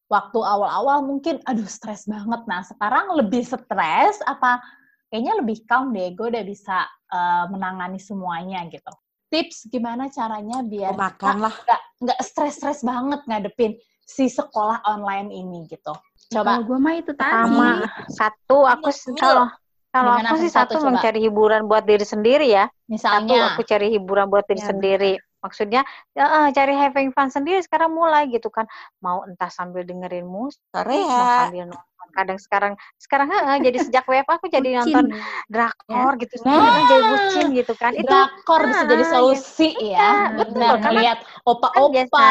waktu 0.05 0.37
awal-awal 0.37 1.01
mungkin 1.01 1.41
aduh 1.49 1.65
stres 1.65 2.05
banget. 2.05 2.45
Nah, 2.45 2.61
sekarang 2.61 3.09
lebih 3.17 3.41
stres 3.41 4.21
apa 4.29 4.61
kayaknya 5.09 5.33
lebih 5.41 5.65
calm 5.65 5.89
deh. 5.97 6.13
Gue 6.13 6.29
udah 6.29 6.45
bisa 6.45 6.85
eh, 7.09 7.45
menangani 7.49 7.97
semuanya 7.97 8.61
gitu. 8.69 8.93
Tips 9.33 9.65
gimana 9.73 10.05
caranya 10.13 10.61
biar 10.61 10.93
Oh, 10.93 11.01
makan 11.01 11.35
lah. 11.41 11.55
nggak 11.65 11.81
nggak 12.05 12.19
stres-stres 12.21 12.85
banget 12.85 13.21
ngadepin 13.25 13.73
si 14.05 14.29
sekolah 14.29 14.85
online 14.85 15.33
ini 15.33 15.65
gitu. 15.65 15.97
Coba 16.29 16.61
Kalau 16.61 16.69
gue 16.69 16.77
mah 16.77 16.95
itu 17.01 17.11
tadi. 17.17 17.33
Sama 17.33 17.69
satu 18.13 18.57
aku 18.69 18.89
kalau 19.17 19.49
kalau 19.95 20.12
aku 20.19 20.36
sih 20.43 20.51
satu, 20.51 20.75
satu 20.75 20.84
coba? 20.84 20.89
mencari 20.99 21.19
hiburan 21.23 21.62
buat 21.71 21.84
diri 21.88 22.05
sendiri 22.05 22.47
ya. 22.51 22.65
Satu 22.67 22.91
misalnya 22.91 23.38
aku 23.55 23.62
cari 23.63 23.88
hiburan 23.95 24.27
buat 24.27 24.45
diri 24.45 24.60
Ya, 24.62 24.67
sendiri. 24.67 25.13
Maksudnya 25.45 25.81
ya, 26.17 26.25
eh, 26.25 26.47
cari 26.58 26.73
having 26.73 27.10
fun 27.15 27.29
sendiri 27.29 27.62
sekarang 27.63 27.93
mulai 27.93 28.27
gitu 28.34 28.49
kan. 28.49 28.65
Mau 28.99 29.23
entah 29.23 29.47
sambil 29.53 29.86
dengerin 29.86 30.25
musik, 30.25 30.60
mau 30.73 30.84
Korea. 30.84 31.27
sambil 31.47 31.63
nonton. 31.69 31.84
Kadang 32.15 32.39
sekarang 32.39 32.73
sekarang 32.95 33.27
eh, 33.34 33.60
jadi 33.60 33.77
sejak 33.81 34.03
WFH 34.08 34.39
aku 34.39 34.47
jadi 34.47 34.69
Bucin. 34.79 34.95
nonton 34.95 35.05
drakor 35.51 36.12
gitu 36.21 36.34
Nah. 36.41 36.43
sendiri 36.43 36.79
jadi 36.88 37.03
bucin 37.12 37.45
gitu 37.53 37.73
kan. 37.75 37.91
Itu 37.91 38.08
drakor 38.08 38.62
bisa 38.71 38.84
jadi 38.88 39.03
Ah, 39.03 39.12
solusi 39.12 39.69
ya. 39.75 39.99
Iya, 39.99 40.12
betul. 40.39 40.53
Benar 40.55 40.69
Karena 40.79 40.89
ngeliat 40.95 41.19
kan 41.19 41.43
opa-opa. 41.43 41.91
biasa. 41.91 42.25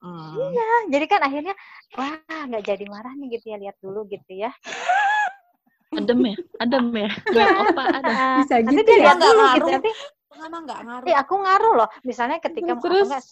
Mm. 0.00 0.30
Iya, 0.30 0.68
jadi 0.94 1.04
kan 1.10 1.20
akhirnya 1.26 1.54
wah 1.98 2.12
nggak 2.46 2.62
jadi 2.64 2.84
marah 2.86 3.12
nih 3.18 3.28
gitu 3.36 3.46
ya 3.50 3.56
lihat 3.58 3.76
dulu 3.82 4.00
gitu 4.06 4.32
ya. 4.32 4.50
Adem 5.90 6.20
ya, 6.22 6.34
adem 6.56 6.86
ya. 6.94 7.10
Lihat 7.34 7.54
opa 7.66 7.82
ada. 7.90 8.12
Ah, 8.14 8.36
Bisa 8.40 8.54
nanti 8.62 8.78
gitu 8.78 8.90
dia 8.94 8.94
ya. 8.94 9.10
Nggak 9.10 9.16
dulu 9.18 9.26
gitu. 9.26 9.42
ngaruh. 9.42 9.70
Nanti 9.74 9.90
Lama 10.30 10.58
nggak 10.62 10.80
ngaruh. 10.86 11.06
Eh, 11.10 11.16
aku 11.18 11.34
ngaruh 11.36 11.72
loh. 11.74 11.88
Misalnya 12.00 12.38
ketika 12.38 12.72
aku 12.78 12.84
Terus? 12.86 13.06
nggak 13.10 13.22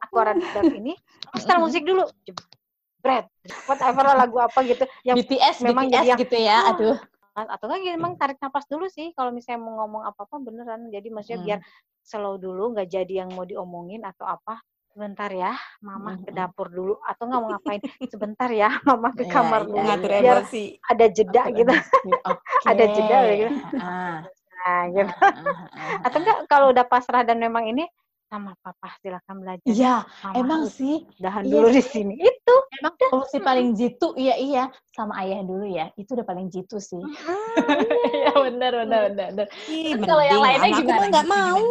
aku 0.00 0.14
ada 0.18 0.32
ini, 0.72 0.92
aku 1.28 1.36
setel 1.38 1.58
musik 1.60 1.82
dulu. 1.84 2.02
Jebret. 2.24 3.28
Whatever 3.68 4.02
lah 4.08 4.16
lagu 4.16 4.36
apa 4.40 4.58
gitu. 4.64 4.84
Yang 5.04 5.16
BTS, 5.28 5.56
memang 5.60 5.84
BTS 5.86 5.94
jadi 5.94 6.08
yang- 6.08 6.20
gitu 6.20 6.36
ya. 6.36 6.58
Aduh. 6.72 6.96
atau 7.34 7.66
kan 7.66 7.82
memang 7.82 8.14
tarik 8.14 8.38
napas 8.38 8.62
dulu 8.70 8.86
sih 8.86 9.10
kalau 9.10 9.34
misalnya 9.34 9.58
mau 9.58 9.82
ngomong 9.82 10.06
apa-apa 10.06 10.38
beneran. 10.38 10.86
Jadi 10.88 11.10
maksudnya 11.10 11.36
Hmm. 11.36 11.46
biar 11.50 11.60
slow 12.00 12.38
dulu, 12.38 12.70
nggak 12.72 12.86
jadi 12.88 13.26
yang 13.26 13.34
mau 13.34 13.42
diomongin 13.42 14.06
atau 14.06 14.22
apa. 14.24 14.62
Sebentar 14.94 15.26
ya, 15.26 15.50
mama 15.82 16.14
ke 16.16 16.30
dapur 16.30 16.70
dulu 16.70 16.94
atau 17.02 17.26
nggak 17.26 17.40
mau 17.42 17.50
ngapain. 17.50 17.82
Sebentar 18.06 18.46
ya, 18.46 18.70
mama 18.86 19.10
ke 19.10 19.26
Iya, 19.26 19.32
kamar 19.34 19.60
iya, 19.60 19.66
dulu. 19.66 19.78
Ngatur 19.82 20.06
iya. 20.08 20.20
Biar 20.22 20.38
emosi. 20.38 20.64
ada 20.80 21.04
jeda 21.10 21.42
gitu. 21.50 21.72
Oke. 22.30 22.42
Ada 22.62 22.84
jeda 22.88 23.18
gitu. 23.28 23.54
Ah, 23.76 24.18
Nah, 24.54 24.82
gitu. 24.88 25.12
ah, 25.12 25.98
Atau 26.00 26.18
enggak 26.22 26.38
kalau 26.46 26.70
udah 26.70 26.86
pasrah 26.86 27.20
dan 27.20 27.36
memang 27.36 27.66
ini 27.66 27.84
sama 28.24 28.54
papa 28.56 28.94
silakan 28.98 29.42
belajar. 29.42 29.66
Iya, 29.66 30.06
emang 30.32 30.64
sih. 30.64 31.02
dahan 31.18 31.42
iya 31.42 31.52
dulu 31.52 31.68
di 31.68 31.82
sini. 31.82 32.14
Itu. 32.16 32.54
Emang 32.78 32.94
solusi 32.96 33.38
paling 33.40 33.74
jitu, 33.74 34.14
iya 34.14 34.38
iya, 34.38 34.64
sama 34.88 35.18
ayah 35.20 35.42
dulu 35.42 35.66
ya. 35.66 35.90
Itu 35.94 36.14
udah 36.14 36.24
paling 36.24 36.48
jitu 36.48 36.78
sih. 36.78 37.02
Iya 38.14 38.30
benar 38.40 38.72
benar 38.78 39.00
benar. 39.10 39.28
benar. 39.34 39.46
Ih, 39.68 39.92
Terus 39.92 40.06
kalau 40.06 40.22
yang 40.22 40.38
lainnya 40.40 40.70
gimana? 40.72 40.96
mah 40.96 41.08
nggak 41.10 41.28
mau. 41.28 41.66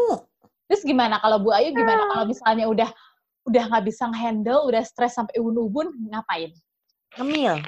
Terus 0.63 0.81
gimana 0.83 1.15
kalau 1.17 1.37
Bu 1.39 1.49
Ayu 1.49 1.71
gimana 1.71 2.03
kalau 2.05 2.25
misalnya 2.25 2.65
udah 2.67 2.89
udah 3.43 3.63
nggak 3.69 3.83
bisa 3.87 4.07
handle, 4.11 4.63
udah 4.67 4.83
stres 4.83 5.15
sampai 5.19 5.35
ubun-ubun, 5.39 5.91
ngapain? 6.09 6.51
Ngemil. 7.19 7.59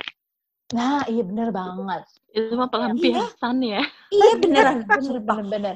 Nah, 0.74 1.06
iya 1.06 1.22
bener 1.22 1.54
banget. 1.54 2.02
Itu 2.34 2.58
mah 2.58 2.70
pelampiasan 2.72 3.62
ya. 3.62 3.84
Iya 4.10 4.34
beneran. 4.42 4.76
Bener 4.90 5.18
bener 5.22 5.46
bener. 5.46 5.76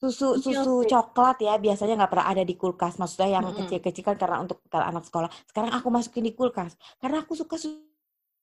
Susu 0.00 0.36
Iya 0.40 0.64
susu 0.64 0.88
coklat 0.88 1.40
ya 1.44 1.54
biasanya 1.60 1.94
nggak 2.00 2.12
pernah 2.12 2.26
ada 2.32 2.42
di 2.44 2.54
kulkas. 2.56 2.96
Maksudnya 2.96 3.40
yang 3.40 3.44
kecil-kecil 3.52 4.04
kan 4.04 4.16
karena 4.16 4.36
untuk 4.40 4.64
kalau 4.72 4.86
anak 4.88 5.04
sekolah. 5.04 5.28
Sekarang 5.48 5.70
aku 5.76 5.88
masukin 5.92 6.24
di 6.24 6.32
kulkas 6.32 6.72
karena 7.00 7.20
aku 7.20 7.36
suka 7.36 7.60
susu, 7.60 7.84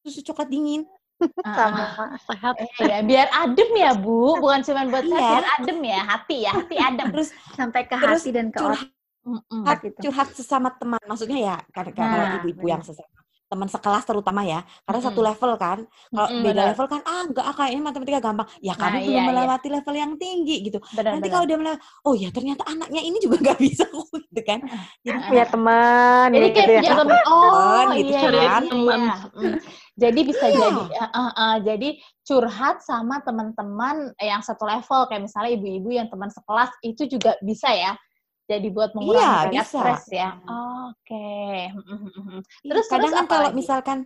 susu 0.05 0.21
coklat 0.25 0.49
dingin. 0.49 0.85
Ah, 1.45 1.53
Sama. 1.53 1.85
ah. 1.85 2.09
Sehat. 2.17 2.53
Iya, 2.81 3.05
biar 3.05 3.29
adem 3.29 3.69
ya 3.77 3.93
Bu, 3.93 4.41
bukan 4.41 4.65
cuma 4.65 4.89
buat 4.89 5.05
sehat, 5.05 5.21
Iya. 5.21 5.29
biar 5.29 5.45
adem 5.61 5.79
ya, 5.85 5.99
hati 6.01 6.37
ya, 6.41 6.51
hati 6.57 6.75
adem. 6.81 7.07
Terus 7.13 7.29
Sampai 7.53 7.85
ke 7.85 7.93
Terus 7.93 8.25
hati 8.25 8.29
dan 8.33 8.49
ke 8.49 8.57
otak. 8.57 8.89
Mm-mm. 9.21 9.63
gitu. 9.85 10.09
curhat 10.09 10.27
sesama 10.33 10.69
teman. 10.75 11.01
Maksudnya 11.05 11.39
ya 11.39 11.55
kalau 11.71 11.91
Nah, 11.93 12.37
ibu-ibu 12.41 12.65
yang 12.65 12.81
sesama 12.81 13.21
teman 13.51 13.67
sekelas 13.67 14.07
terutama 14.07 14.47
ya 14.47 14.63
karena 14.87 15.03
satu 15.03 15.19
Mm-mm. 15.19 15.27
level 15.35 15.51
kan 15.59 15.83
kalau 16.07 16.27
Mm-mm, 16.31 16.39
beda 16.39 16.55
benar. 16.55 16.67
level 16.71 16.87
kan 16.87 17.01
ah 17.03 17.21
enggak 17.27 17.43
ah, 17.43 17.51
kayaknya 17.51 17.83
matematika 17.83 18.19
gampang 18.23 18.47
ya 18.63 18.71
Nah, 18.71 18.75
kamu 18.79 18.95
iya, 18.95 19.03
belum 19.03 19.11
iya. 19.19 19.27
melewati 19.27 19.67
level 19.67 19.95
yang 19.99 20.11
tinggi 20.15 20.55
gitu 20.71 20.79
Benar 20.95 21.11
nanti 21.19 21.27
kalau 21.27 21.43
udah 21.43 21.57
melewati 21.59 21.81
oh 22.07 22.13
ya 22.15 22.29
ternyata 22.31 22.63
anaknya 22.63 23.01
ini 23.03 23.17
juga 23.19 23.35
nggak 23.43 23.59
bisa 23.59 23.83
gitu 24.31 24.41
kan 24.47 24.59
jadi 25.03 25.17
Punya 25.27 25.45
teman 25.51 26.27
Jadi 26.31 26.47
ya 26.47 26.51
kayak 26.55 26.63
gitu 26.63 26.71
ya. 26.71 26.79
punya 26.79 26.95
temen, 26.95 27.23
oh 27.27 27.83
gitu 27.91 28.07
iya, 28.15 28.21
kan. 28.23 28.31
iya, 28.31 28.71
Temen. 28.71 28.99
iya. 29.03 29.15
Mm. 29.35 29.55
Jadi 29.99 30.19
bisa 30.23 30.45
Iya. 30.47 30.55
jadi, 30.57 30.81
uh, 30.87 31.03
uh, 31.11 31.31
uh, 31.35 31.55
jadi 31.59 31.89
curhat 32.23 32.77
sama 32.81 33.19
teman-teman 33.21 33.95
yang 34.17 34.39
satu 34.39 34.63
level, 34.63 35.11
kayak 35.11 35.27
misalnya 35.27 35.51
ibu-ibu 35.59 35.89
yang 35.91 36.07
teman 36.07 36.31
sekelas, 36.31 36.71
itu 36.81 37.03
juga 37.05 37.35
bisa 37.43 37.67
ya? 37.69 37.93
Jadi 38.51 38.67
buat 38.67 38.91
mengurangi 38.91 39.23
Iya, 39.23 39.43
tingkat 39.47 39.63
bisa. 39.63 39.79
stres 39.79 40.05
ya? 40.11 40.29
Oke. 40.91 41.31
Mm. 41.71 42.43
Iya, 42.67 42.67
Terus- 42.67 42.89
kadang 42.91 43.07
terus 43.07 43.15
kan 43.15 43.25
kalau 43.31 43.47
lagi? 43.47 43.55
misalkan 43.55 43.97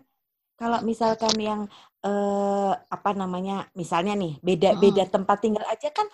kalau 0.55 0.79
misalkan 0.85 1.33
yang 1.35 1.61
eh 1.99 2.73
apa 2.77 3.11
namanya 3.11 3.65
misalnya 3.73 4.13
nih 4.13 4.37
beda 4.39 4.77
Mm-mm. 4.77 4.83
beda 4.85 5.03
tempat 5.09 5.41
tinggal 5.41 5.65
aja 5.65 5.89
kan 5.89 6.05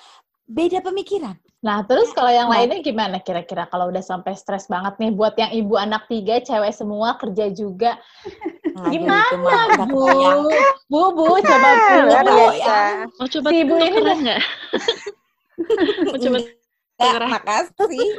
beda 0.47 0.79
pemikiran 0.81 1.35
Nah, 1.61 1.85
terus 1.85 2.09
kalau 2.09 2.33
yang 2.33 2.49
Nah. 2.49 2.57
lainnya 2.57 2.81
gimana 2.81 3.21
kira-kira 3.21 3.69
kalau 3.69 3.93
udah 3.93 4.01
sampai 4.01 4.33
stres 4.33 4.65
banget 4.65 4.97
nih 4.97 5.13
buat 5.13 5.37
yang 5.37 5.53
ibu 5.53 5.77
anak 5.77 6.09
tiga, 6.09 6.41
cewek 6.41 6.73
semua, 6.73 7.13
kerja 7.21 7.53
juga. 7.53 8.01
Gimana, 8.89 9.29
Bu? 9.85 10.01
Bu, 10.89 11.01
Bu, 11.13 11.37
coba 11.37 11.69
Bu. 12.25 12.41
Ya. 12.57 13.05
Mau 13.13 13.29
coba 13.29 13.47
Si 13.53 13.55
ibu 13.61 13.73
ini 13.77 13.93
tukeran 13.93 14.17
nggak? 14.25 14.41
Mau 16.09 16.17
coba 16.17 16.37
Enggak, 17.01 17.13
tukeran? 17.17 17.29
makasih 17.33 18.11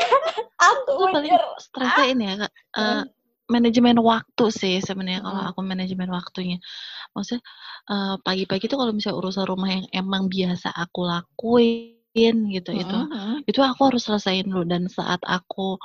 Aku 0.70 0.92
paling 1.12 1.24
mikir, 1.28 1.42
stresnya 1.60 2.06
ini 2.12 2.24
ya, 2.24 2.34
Kak. 2.46 2.52
eh, 2.80 3.02
manajemen 3.50 3.98
waktu 4.00 4.44
sih 4.54 4.74
sebenarnya 4.80 5.20
kalau 5.26 5.40
Mm. 5.42 5.48
aku 5.50 5.60
manajemen 5.66 6.08
waktunya. 6.14 6.58
Maksudnya 7.16 7.42
eh, 7.90 8.14
pagi-pagi 8.22 8.64
tuh 8.70 8.78
kalau 8.80 8.92
misalnya 8.94 9.18
urusan 9.20 9.44
rumah 9.48 9.70
yang 9.72 9.86
emang 9.92 10.30
biasa 10.30 10.68
aku 10.72 11.00
lakuin 11.04 12.36
gitu 12.54 12.70
itu 12.74 12.96
Mm-mm. 13.06 13.42
itu 13.46 13.60
aku 13.62 13.80
harus 13.90 14.02
selesaiin 14.06 14.46
dulu 14.50 14.64
dan 14.66 14.86
saat 14.90 15.20
aku 15.26 15.78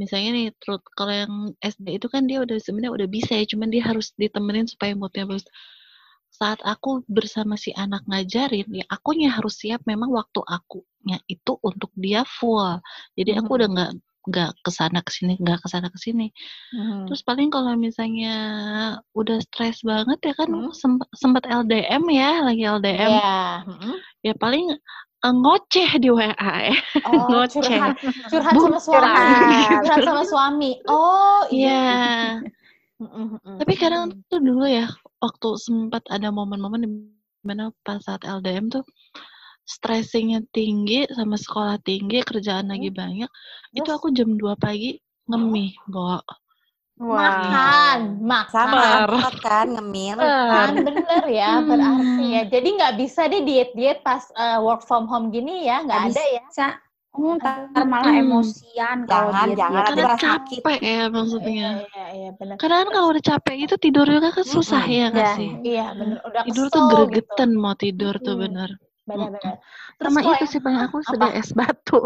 misalnya 0.00 0.30
nih 0.32 0.46
terus 0.56 0.80
kalau 0.96 1.12
yang 1.12 1.32
SD 1.60 2.00
itu 2.00 2.06
kan 2.08 2.24
dia 2.24 2.40
udah 2.40 2.56
sebenarnya 2.56 2.92
udah 3.04 3.08
bisa 3.10 3.36
ya 3.36 3.44
cuman 3.44 3.68
dia 3.68 3.84
harus 3.84 4.16
ditemenin 4.16 4.64
supaya 4.64 4.96
moodnya 4.96 5.28
bagus 5.28 5.44
saat 6.32 6.56
aku 6.64 7.04
bersama 7.10 7.58
si 7.60 7.74
anak 7.76 8.00
ngajarin 8.08 8.64
ya 8.72 8.84
akunya 8.88 9.28
harus 9.28 9.60
siap 9.60 9.84
memang 9.84 10.08
waktu 10.14 10.40
akunya 11.00 11.16
itu 11.32 11.52
untuk 11.64 11.88
dia 11.96 12.28
full 12.28 12.76
jadi 13.16 13.40
aku 13.40 13.56
udah 13.56 13.68
nggak 13.72 13.90
nggak 14.28 14.50
ke 14.60 14.68
sana 14.70 15.00
ke 15.00 15.08
sini 15.08 15.40
nggak 15.40 15.64
ke 15.64 15.68
sana 15.72 15.88
ke 15.88 15.96
sini 15.96 16.28
Mhm. 16.76 17.08
terus 17.08 17.24
paling 17.24 17.48
kalau 17.48 17.72
misalnya 17.72 18.36
udah 19.16 19.40
stres 19.40 19.80
banget 19.80 20.20
ya 20.20 20.36
kan 20.36 20.48
Hmm. 20.52 20.68
sempat 20.76 21.08
sempat 21.16 21.42
LDM 21.48 22.04
ya 22.12 22.44
lagi 22.44 22.62
LDM 22.68 23.10
Iya. 23.16 23.64
Mm-mm. 23.64 23.94
ya 24.20 24.32
paling 24.36 24.76
eh, 25.24 25.34
ngoceh 25.34 25.90
di 25.96 26.08
WA 26.12 26.36
ya 26.68 26.76
Oh, 27.08 27.32
Ngoceh. 27.32 27.64
curhat, 27.64 27.96
curhat 28.28 28.54
sama 28.60 28.76
suami, 28.78 29.08
curhat. 29.08 29.80
curhat 29.88 30.00
sama 30.04 30.22
suami. 30.28 30.70
Oh, 30.84 31.40
Iya. 31.48 31.80
iya. 31.80 32.32
Mm-mm, 33.00 33.40
mm-mm. 33.40 33.56
Tapi 33.56 33.72
kadang 33.80 34.12
tuh 34.28 34.44
dulu 34.44 34.68
ya, 34.68 34.84
waktu 35.24 35.48
sempat 35.56 36.04
ada 36.12 36.28
momen-momen 36.28 36.84
di 36.84 36.88
mana 37.40 37.72
pas 37.80 37.96
saat 38.04 38.20
LDM 38.20 38.68
tuh 38.68 38.84
stressingnya 39.70 40.42
tinggi 40.50 41.06
sama 41.14 41.38
sekolah 41.38 41.78
tinggi, 41.86 42.18
kerjaan 42.26 42.66
lagi 42.74 42.90
banyak. 42.90 43.30
Itu 43.70 43.86
Terus? 43.86 43.98
aku 44.02 44.06
jam 44.10 44.34
2 44.34 44.58
pagi 44.58 44.98
ngemih, 45.30 45.70
Bo. 45.86 46.18
Wah. 47.00 47.16
makan, 47.16 47.98
sama 48.50 48.76
makan. 48.76 49.00
repot 49.16 49.34
kan 49.40 49.66
ngemil 49.72 50.18
Kan 50.20 50.74
bener 50.84 51.22
ya, 51.32 51.50
Hmm. 51.62 51.68
berarti 51.70 52.24
ya. 52.28 52.42
Jadi 52.50 52.68
nggak 52.76 52.94
bisa 53.00 53.20
deh 53.30 53.40
diet-diet 53.40 53.98
pas 54.04 54.26
eh, 54.36 54.58
work 54.60 54.82
from 54.84 55.06
home 55.08 55.30
gini 55.32 55.64
ya, 55.64 55.80
nggak 55.86 56.00
ada 56.12 56.22
ya. 56.28 56.42
Bisa. 56.50 56.66
Oh, 57.10 57.34
ntar 57.40 57.66
malah 57.88 58.14
Hmm. 58.14 58.22
emosian 58.22 58.98
kalau 59.08 59.34
Jangan, 59.34 59.48
diet 59.48 59.58
jangan, 59.58 59.74
diet. 59.74 59.86
Karena 59.90 60.04
malah 60.04 60.20
sakit. 60.20 60.60
capek 60.60 60.78
ya 60.78 60.88
Iya, 60.90 61.04
maksudnya. 61.10 61.68
iya, 61.80 62.04
iya, 62.14 62.28
benar. 62.38 62.54
Karena 62.60 62.76
kan 62.84 62.88
kalau 62.94 63.06
udah 63.10 63.24
capek 63.24 63.54
gitu 63.66 63.74
tidur 63.80 64.06
juga 64.06 64.28
kan 64.30 64.44
susah 64.46 64.82
Mm-mm. 64.84 64.94
ya 65.00 65.04
nggak 65.10 65.26
Ya. 65.26 65.34
sih? 65.40 65.48
Iya, 65.64 65.86
benar. 65.96 66.18
Udah 66.28 66.42
Tidur 66.46 66.66
tuh 66.68 66.80
gitu. 66.84 66.92
gregetan 66.92 67.50
mau 67.56 67.74
tidur 67.74 68.14
tuh 68.20 68.34
Hmm. 68.36 68.42
bener. 68.44 68.70
Benar-benar. 69.02 69.56
Terus 69.96 70.08
Sama 70.08 70.20
kalau 70.20 70.36
itu 70.36 70.46
sih 70.46 70.60
paling 70.60 70.80
aku 70.80 70.96
apa? 70.98 71.08
sedia 71.08 71.30
es 71.34 71.50
batu. 71.50 71.98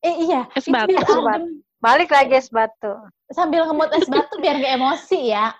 Eh 0.00 0.14
iya, 0.22 0.40
Es 0.52 0.64
batu. 0.64 0.90
Es 0.90 1.04
batu. 1.04 1.20
adem. 1.22 1.44
Balik 1.78 2.08
lagi 2.08 2.34
es 2.34 2.48
batu. 2.48 2.92
sambil 3.30 3.62
ngemut 3.62 3.88
es 3.90 4.06
batu 4.06 4.36
biar 4.36 4.56
gak 4.56 4.74
emosi 4.74 5.30
ya. 5.30 5.54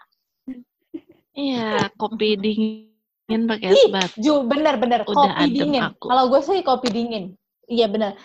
Iya, 1.33 1.89
kopi 1.95 2.35
dingin 2.43 3.41
pakai 3.47 3.71
es 3.71 3.85
batu. 3.89 4.17
Ju, 4.19 4.35
bener-bener 4.43 5.05
Udah 5.05 5.15
kopi 5.29 5.43
adem 5.45 5.55
dingin. 5.55 5.83
Kalau 5.97 6.25
gue 6.27 6.41
sih 6.41 6.61
kopi 6.61 6.89
dingin. 6.89 7.25
Iya 7.65 7.87
bener. 7.87 8.19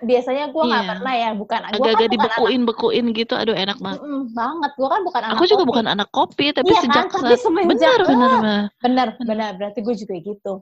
Biasanya 0.00 0.52
gue 0.52 0.62
nggak 0.62 0.84
Iya. 0.84 0.90
pernah 0.90 1.14
ya, 1.16 1.30
bukan. 1.32 1.58
Gue 1.58 1.64
kan 1.64 1.72
Agak-agak 1.72 1.88
bukan 1.96 2.04
anak 2.04 2.12
dibekuin-bekuin 2.12 3.04
gitu, 3.12 3.34
aduh 3.34 3.56
enak 3.56 3.78
banget. 3.78 4.00
Mm-mm, 4.00 4.22
banget. 4.30 4.70
Gue 4.74 4.88
kan 4.88 5.00
bukan 5.02 5.22
anak 5.24 5.34
Aku 5.34 5.44
juga 5.44 5.56
kopi. 5.56 5.70
bukan 5.72 5.86
anak 5.88 6.08
kopi, 6.10 6.46
tapi 6.52 6.66
Iya 6.66 6.74
kan, 6.76 6.84
sejak 6.84 7.04
tapi 7.08 7.22
saat 7.24 7.40
semenjak 7.40 7.78
benar 7.80 8.00
benar 8.04 8.30
ah, 8.30 8.64
benar. 8.78 9.08
bener 9.18 9.50
berarti 9.56 9.78
gue 9.80 9.94
juga 9.96 10.14
gitu. 10.20 10.52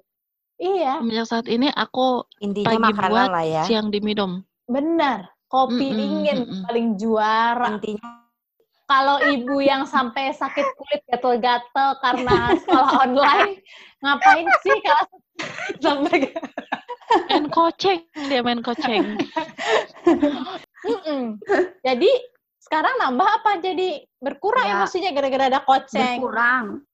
Iya, 0.63 1.03
Semenjak 1.03 1.27
saat 1.27 1.47
ini 1.51 1.67
aku 1.75 2.23
Intinya 2.39 2.71
pagi 2.71 2.83
makanan 2.87 3.11
buat, 3.11 3.29
lah 3.35 3.43
ya. 3.45 3.63
siang 3.67 3.91
diminum. 3.91 4.47
bener. 4.71 5.27
Kopi 5.51 5.91
Mm-mm, 5.91 5.99
dingin 5.99 6.39
mm-mm. 6.47 6.63
paling 6.65 6.87
juara. 6.97 7.77
Intinya 7.77 8.23
Kalau 8.87 9.19
ibu 9.21 9.57
yang 9.59 9.85
sampai 9.85 10.31
sakit 10.31 10.67
kulit 10.77 11.01
gatel-gatel 11.09 11.97
karena 11.99 12.53
sekolah 12.61 12.91
online, 13.01 13.59
ngapain 14.01 14.47
sih 14.61 14.77
kalau 14.81 15.07
sampai 15.81 16.29
Main 17.29 17.49
koceng, 17.49 18.01
dia 18.29 18.41
main 18.41 18.61
koceng. 18.61 19.17
Mm-mm. 20.89 21.41
Jadi 21.81 22.11
sekarang 22.61 22.97
nambah 23.01 23.29
apa? 23.43 23.61
Jadi 23.61 24.05
berkurang 24.21 24.65
Ya. 24.65 24.75
emosinya 24.79 25.11
gara-gara 25.13 25.45
ada 25.49 25.61
koceng. 25.65 26.21
berkurang 26.21 26.65
Mm. 26.81 26.92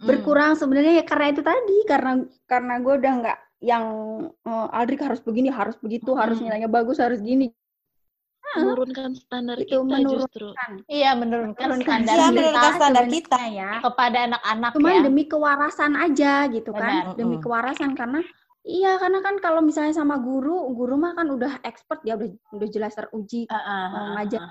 Berkurang 0.00 0.54
sebenarnya 0.54 1.00
ya 1.00 1.04
karena 1.04 1.26
itu 1.30 1.42
tadi 1.42 1.78
karena 1.84 2.12
karena 2.44 2.74
gue 2.78 2.94
udah 2.96 3.12
nggak 3.20 3.38
yang 3.60 3.84
eh, 4.40 4.68
Aldrik 4.72 5.00
harus 5.00 5.20
begini 5.20 5.48
harus 5.48 5.76
begitu 5.78 6.16
harus 6.16 6.38
Mm. 6.38 6.44
nilainya 6.48 6.68
bagus 6.68 6.96
harus 6.96 7.20
gini 7.20 7.52
Menurunkan 8.50 9.14
standar 9.14 9.54
Itu 9.62 9.78
kita 9.78 9.86
menurunkan. 9.86 10.26
justru. 10.26 10.48
Iya 10.90 11.14
menurunkan 11.14 11.60
Menurunkan 11.62 11.98
standar 12.02 12.10
Iya, 12.10 12.18
kita 12.18 12.34
menurunkan 12.34 12.72
standar 12.74 13.04
sebenarnya 13.06 13.14
kita. 13.22 13.40
ya 13.46 13.70
kepada 13.78 14.18
anak-anak 14.26 14.70
cuman 14.74 14.90
ya. 14.90 15.02
demi 15.06 15.24
kewarasan 15.24 15.92
aja 15.94 16.32
gitu 16.50 16.70
kan 16.74 16.90
Benar, 17.06 17.14
demi 17.14 17.36
mm. 17.38 17.42
kewarasan 17.46 17.90
karena 17.94 18.20
iya 18.60 18.92
karena 18.98 19.18
kan 19.22 19.38
kalau 19.38 19.62
misalnya 19.62 19.94
sama 19.94 20.18
guru 20.18 20.66
guru 20.74 20.98
mah 20.98 21.14
kan 21.14 21.30
udah 21.30 21.62
expert 21.62 22.02
ya 22.02 22.18
udah 22.18 22.26
udah 22.50 22.68
jelas 22.68 22.92
teruji 22.92 23.46
ah, 23.46 24.18
ngajar 24.18 24.42
ah. 24.42 24.50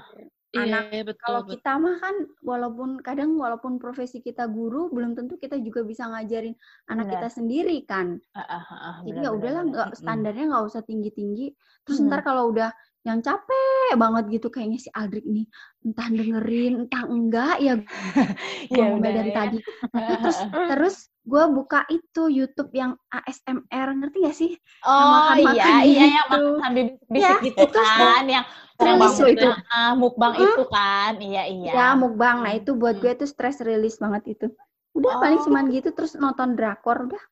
Anak 0.57 0.83
Iya, 0.89 1.01
betul, 1.05 1.21
kalau 1.21 1.41
betul. 1.45 1.53
kita 1.61 1.71
mah 1.77 1.95
kan 2.01 2.15
walaupun 2.41 2.89
kadang 3.05 3.29
walaupun 3.37 3.77
profesi 3.77 4.17
kita 4.23 4.49
guru 4.49 4.89
belum 4.89 5.13
tentu 5.13 5.37
kita 5.37 5.61
juga 5.61 5.85
bisa 5.85 6.09
ngajarin 6.09 6.57
anak 6.89 7.05
Benar. 7.05 7.13
kita 7.21 7.27
sendiri 7.29 7.77
kan 7.85 8.17
Ah, 8.33 8.45
ah, 8.45 8.63
ah, 8.69 8.95
jadi 9.05 9.19
ya 9.25 9.29
udahlah 9.29 9.63
nggak 9.69 9.89
standarnya 9.99 10.45
nggak 10.49 10.65
usah 10.65 10.81
tinggi 10.85 11.09
tinggi 11.13 11.47
terus 11.85 12.01
Hmm. 12.01 12.09
ntar 12.09 12.21
kalau 12.25 12.49
udah 12.49 12.69
yang 13.09 13.21
capek 13.25 13.91
banget 13.97 14.23
gitu 14.37 14.47
kayaknya 14.53 14.77
si 14.77 14.89
Aldrik 14.93 15.25
nih 15.25 15.49
entah 15.81 16.07
dengerin 16.13 16.73
entah 16.85 17.03
enggak 17.09 17.55
ya 17.57 17.73
benar. 17.81 18.27
Iya, 18.69 18.83
ngomel 18.85 19.11
dari 19.17 19.31
ya. 19.33 19.35
tadi 19.35 19.57
Ah, 19.89 19.97
ah, 19.97 20.17
terus 20.21 20.37
terus 20.69 20.95
gue 21.25 21.43
buka 21.49 21.79
itu 21.89 22.23
YouTube 22.29 22.69
yang 22.73 22.93
ASMR 23.09 23.87
ngerti 23.97 24.17
gak 24.29 24.37
sih 24.37 24.51
Oh 24.85 25.33
iya, 25.35 25.81
iya 25.81 26.05
yang 26.21 26.27
gitu. 26.29 26.37
makan 26.37 26.61
sambil 26.61 26.85
bisik 27.09 27.17
Ya, 27.17 27.33
gitu 27.41 27.63
itu 27.65 27.79
kan, 27.81 28.23
yang 28.29 28.45
loh 28.79 29.27
itu. 29.27 29.47
Ah, 29.73 29.91
mukbang 29.97 30.33
itu 30.39 30.63
kan, 30.69 31.11
iya 31.19 31.43
iya. 31.49 31.71
ya 31.73 31.87
mukbang 31.97 32.45
nah 32.45 32.53
itu 32.53 32.71
buat 32.77 32.97
Hmm. 32.97 33.03
gue 33.03 33.13
tuh 33.25 33.27
stress 33.27 33.59
release 33.65 33.97
banget 33.97 34.37
itu 34.37 34.47
udah 34.93 35.13
paling 35.19 35.41
Oh. 35.41 35.45
cuman 35.49 35.65
gitu 35.73 35.89
terus 35.91 36.13
nonton 36.13 36.53
drakor 36.53 37.09
udah 37.09 37.23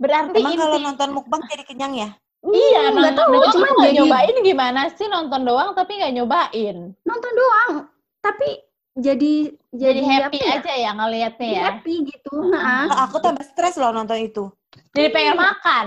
Berarti 0.00 0.40
Emang 0.40 0.56
kalau 0.56 0.78
nonton 0.80 1.08
mukbang 1.12 1.42
jadi 1.52 1.64
kenyang 1.68 1.92
ya? 1.94 2.08
Iya, 2.42 2.90
Hmm, 2.90 2.98
nggak 2.98 3.12
nonton 3.14 3.22
tahu 3.22 3.32
doang 3.38 3.52
cuman 3.54 3.70
nggak 3.70 3.86
jadi 3.86 3.98
nyobain 4.02 4.36
gimana 4.42 4.80
sih 4.98 5.06
nonton 5.06 5.40
doang 5.46 5.70
tapi 5.78 5.92
nggak 5.94 6.14
nyobain. 6.18 6.76
nonton 7.06 7.32
doang 7.32 7.72
tapi 8.18 8.48
jadi 8.92 9.32
Jadi, 9.72 10.00
jadi, 10.00 10.00
happy 10.04 10.38
ya, 10.42 10.52
aja 10.60 10.72
ya 10.76 10.90
ngelihatnya 10.92 11.48
ya. 11.48 11.62
happy 11.70 11.94
gitu 12.04 12.34
Heeh. 12.34 12.52
nah 12.52 12.84
Kalau 12.90 13.02
aku 13.08 13.16
tambah 13.24 13.44
stres 13.46 13.74
loh 13.80 13.88
nonton 13.94 14.18
itu. 14.20 14.44
Jadi 14.92 15.08
pengen 15.08 15.36
makan. 15.40 15.86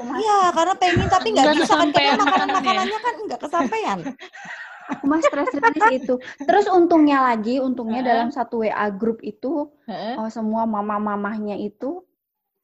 Iya, 0.00 0.38
karena 0.50 0.74
pengen 0.74 1.06
tapi 1.06 1.28
nggak 1.30 1.46
bisa 1.54 1.74
kan 1.78 1.88
karena 1.94 2.14
makanan 2.18 2.26
makanannya. 2.26 2.54
makanannya 2.56 2.98
kan 2.98 3.14
nggak 3.28 3.40
kesampaian. 3.44 3.98
aku 4.90 5.06
mah 5.06 5.22
stress 5.22 5.54
release 5.54 6.02
itu 6.02 6.14
terus 6.42 6.66
untungnya 6.66 7.22
lagi 7.22 7.62
untungnya 7.62 8.02
dalam 8.02 8.34
satu 8.34 8.66
WA 8.66 8.90
grup 8.90 9.22
itu 9.22 9.70
oh, 10.18 10.28
semua 10.34 10.66
mama-mamahnya 10.66 11.54
itu 11.54 12.02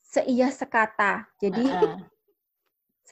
seia 0.03 0.51
sekata 0.51 1.31
jadi. 1.39 1.63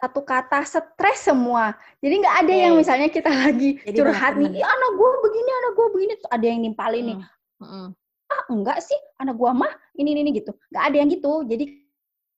Satu 0.05 0.21
kata 0.21 0.61
stres 0.69 1.25
semua. 1.25 1.73
Jadi 2.05 2.14
nggak 2.21 2.37
ada 2.45 2.55
yang 2.55 2.73
Oke. 2.77 2.81
misalnya 2.85 3.09
kita 3.09 3.33
lagi 3.49 3.81
Jadi 3.81 3.97
curhat 3.97 4.37
nih, 4.37 4.53
temen. 4.53 4.61
"Ih, 4.61 4.67
anak 4.69 4.90
gue 5.01 5.11
begini, 5.25 5.51
anak 5.64 5.73
gue 5.73 5.87
begini, 5.97 6.12
ada 6.29 6.45
yang 6.45 6.61
nimpalin 6.61 7.05
nih, 7.09 7.19
Heeh. 7.64 7.87
ah 8.29 8.43
enggak 8.53 8.79
sih, 8.85 8.99
anak 9.17 9.35
gue 9.40 9.51
mah 9.51 9.73
ini 9.97 10.09
ini 10.12 10.21
ini," 10.29 10.31
gitu. 10.37 10.53
Nggak 10.69 10.85
ada 10.85 10.97
yang 11.01 11.09
gitu. 11.09 11.33
Jadi 11.49 11.64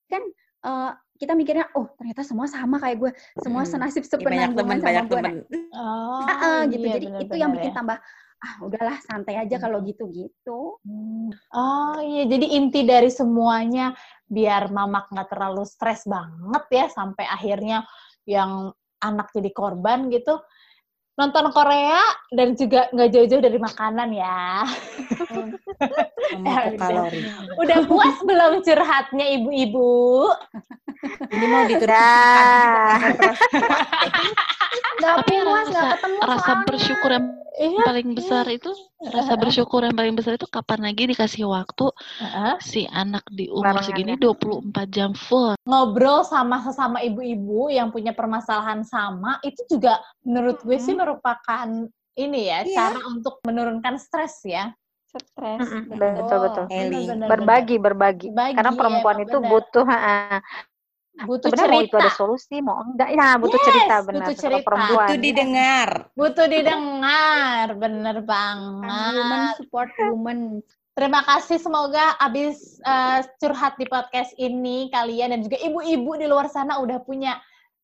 kan 0.07 0.23
eh, 0.67 0.91
kita 1.17 1.33
mikirnya, 1.33 1.67
oh 1.75 1.89
ternyata 1.97 2.23
semua 2.23 2.45
sama 2.47 2.77
kayak 2.77 2.97
gue, 3.01 3.11
semua 3.41 3.65
Mm. 3.65 3.71
senasib 3.73 4.05
Ya, 4.05 4.09
banyak 4.09 4.51
sepenanggungan 4.53 4.59
teman, 4.63 4.79
sama 4.79 4.87
banyak 4.87 5.05
gue. 5.09 5.17
teman. 5.17 5.35
Oh, 5.73 6.21
Nah, 6.23 6.37
eh, 6.37 6.63
gitu. 6.71 6.87
iya, 6.87 6.95
Jadi 6.95 7.07
itu 7.07 7.35
benar-benar 7.35 7.41
yang 7.41 7.51
bikin 7.57 7.73
ya. 7.73 7.77
tambah, 7.77 7.97
ah 8.37 8.61
udahlah 8.61 9.01
santai 9.01 9.41
aja 9.41 9.57
kalau 9.57 9.81
gitu-gitu. 9.81 10.77
Hmm. 10.85 11.33
Oh 11.57 11.97
iya, 12.05 12.29
jadi 12.29 12.61
inti 12.61 12.85
dari 12.85 13.09
semuanya 13.09 13.97
biar 14.29 14.69
mamak 14.69 15.09
nggak 15.09 15.33
terlalu 15.33 15.65
stres 15.65 16.05
banget 16.05 16.65
ya 16.69 16.85
sampai 16.93 17.25
akhirnya 17.25 17.89
yang 18.29 18.77
anak 19.01 19.33
jadi 19.33 19.49
korban 19.55 20.13
gitu. 20.13 20.37
Nonton 21.17 21.49
Korea 21.49 21.97
dan 22.29 22.53
juga 22.61 22.93
nggak 22.93 23.09
jauh-jauh 23.09 23.41
dari 23.41 23.57
makanan 23.57 24.13
ya. 24.13 24.69
Udah. 26.37 26.77
kalori. 26.77 27.25
Udah 27.57 27.79
puas 27.89 28.21
belum 28.21 28.61
curhatnya 28.61 29.27
ibu-ibu? 29.41 30.29
Ini 31.33 31.47
mau 31.49 31.65
ditutup. 31.65 31.89
Nggak 34.97 35.15
Tapi 35.19 35.35
puas, 35.39 35.67
nggak 35.67 35.83
rasa 35.83 35.95
ketemu 35.95 36.17
rasa 36.19 36.37
soalnya. 36.43 36.65
bersyukur 36.65 37.11
yang 37.11 37.27
Iya. 37.57 37.85
paling 37.85 38.09
besar 38.13 38.45
itu 38.47 38.69
rasa 39.03 39.33
bersyukur 39.35 39.81
yang 39.81 39.97
paling 39.97 40.13
besar 40.13 40.37
itu 40.37 40.45
kapan 40.45 40.81
lagi 40.83 41.09
dikasih 41.09 41.49
waktu 41.49 41.89
Heeh. 42.19 42.55
si 42.61 42.85
anak 42.87 43.25
di 43.31 43.49
umur 43.49 43.73
Barengan 43.73 43.87
segini 43.87 44.13
ya. 44.13 44.21
24 44.21 44.87
jam 44.87 45.11
full. 45.13 45.57
Ngobrol 45.65 46.21
sama 46.21 46.61
sesama 46.61 47.01
ibu-ibu 47.01 47.69
yang 47.69 47.89
punya 47.89 48.13
permasalahan 48.13 48.85
sama 48.85 49.41
itu 49.41 49.65
juga 49.67 49.97
menurut 50.21 50.61
gue 50.61 50.77
sih 50.77 50.93
merupakan 50.93 51.65
ini 52.13 52.41
ya 52.45 52.61
Iya. 52.61 52.77
cara 52.77 53.01
untuk 53.09 53.41
menurunkan 53.41 53.97
stres 53.97 54.45
ya. 54.45 54.77
Stres. 55.09 55.65
Mm-mm, 55.65 55.83
betul. 55.89 56.13
betul 56.13 56.39
betul. 56.45 56.65
Healing. 56.69 56.93
benar-benar, 57.09 57.29
Berbagi 57.31 57.77
berbagi. 57.79 58.27
Berbagi, 58.29 58.53
Karena 58.53 58.73
perempuan 58.75 59.17
emang 59.17 59.25
itu 59.25 59.37
benar. 59.39 59.49
butuh 59.51 59.87
ah, 59.87 60.39
butuh 61.25 61.49
sebenarnya 61.49 61.73
mau 61.73 61.81
itu 61.81 61.89
cerita. 61.89 62.05
ada 62.05 62.11
solusi 62.13 62.57
mau 62.61 62.77
enggak 62.85 63.09
ya 63.09 63.29
butuh 63.41 63.57
Yes, 63.57 63.65
cerita 63.65 63.95
benar 64.05 64.21
butuh 64.21 64.37
cerita. 64.37 64.65
perempuan 64.69 65.09
Itu 65.09 65.15
didengar. 65.17 65.89
Butuh 66.13 66.47
didengar, 66.47 67.67
bener 67.73 68.17
Kan 68.21 68.57
woman 68.61 69.15
banget. 69.17 69.55
support 69.57 69.91
woman. 69.97 70.39
Terima 70.93 71.21
kasih 71.25 71.57
semoga 71.57 72.17
abis 72.17 72.57
eh, 72.81 73.21
curhat 73.37 73.77
di 73.77 73.85
podcast 73.85 74.33
ini 74.37 74.89
kalian 74.89 75.33
dan 75.33 75.41
juga 75.41 75.57
ibu-ibu 75.57 76.17
di 76.17 76.25
luar 76.25 76.49
sana 76.49 76.81
udah 76.81 77.01
punya 77.01 77.37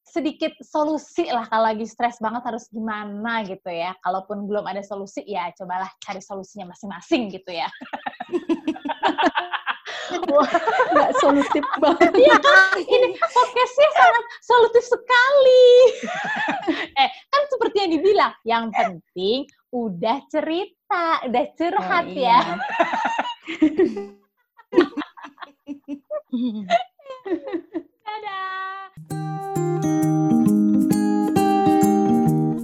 sedikit 0.03 0.53
solusi 0.61 1.25
lah 1.29 1.49
kalau 1.49 1.73
lagi 1.73 1.89
stres 1.89 2.21
banget 2.21 2.45
harus 2.45 2.69
gimana 2.69 3.41
gitu 3.49 3.69
ya. 3.69 3.97
Kalaupun 4.05 4.45
belum 4.45 4.65
ada 4.65 4.85
solusi 4.85 5.25
ya 5.25 5.49
cobalah 5.57 5.89
cari 6.01 6.21
solusinya 6.21 6.73
masing-masing 6.73 7.33
gitu 7.33 7.49
ya. 7.49 7.69
Nggak 10.93 11.11
solutif 11.21 11.65
banget. 11.81 12.13
Iya 12.13 12.37
kan, 12.39 12.77
ini 12.81 13.17
podcastnya 13.17 13.89
sangat 13.97 14.25
solutif 14.45 14.85
sekali. 14.85 15.69
eh, 17.01 17.11
kan 17.31 17.43
seperti 17.49 17.77
yang 17.81 17.93
dibilang, 17.97 18.33
yang 18.45 18.65
penting 18.73 19.47
udah 19.73 20.21
cerita, 20.29 21.25
udah 21.25 21.45
curhat 21.57 22.05
Oh, 22.05 22.13
ya. 22.13 22.41
iya. 22.41 22.41
Dadah. 28.03 28.89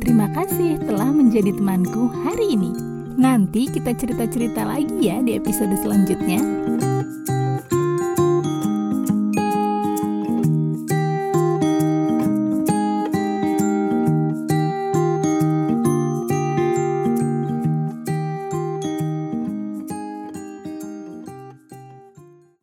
Terima 0.01 0.29
kasih 0.33 0.81
telah 0.85 1.11
menjadi 1.13 1.53
temanku 1.57 2.09
hari 2.25 2.57
ini. 2.57 2.73
Nanti 3.19 3.67
kita 3.67 3.93
cerita-cerita 3.99 4.63
lagi 4.63 5.11
ya 5.11 5.19
di 5.21 5.35
episode 5.35 5.75
selanjutnya. 5.83 6.39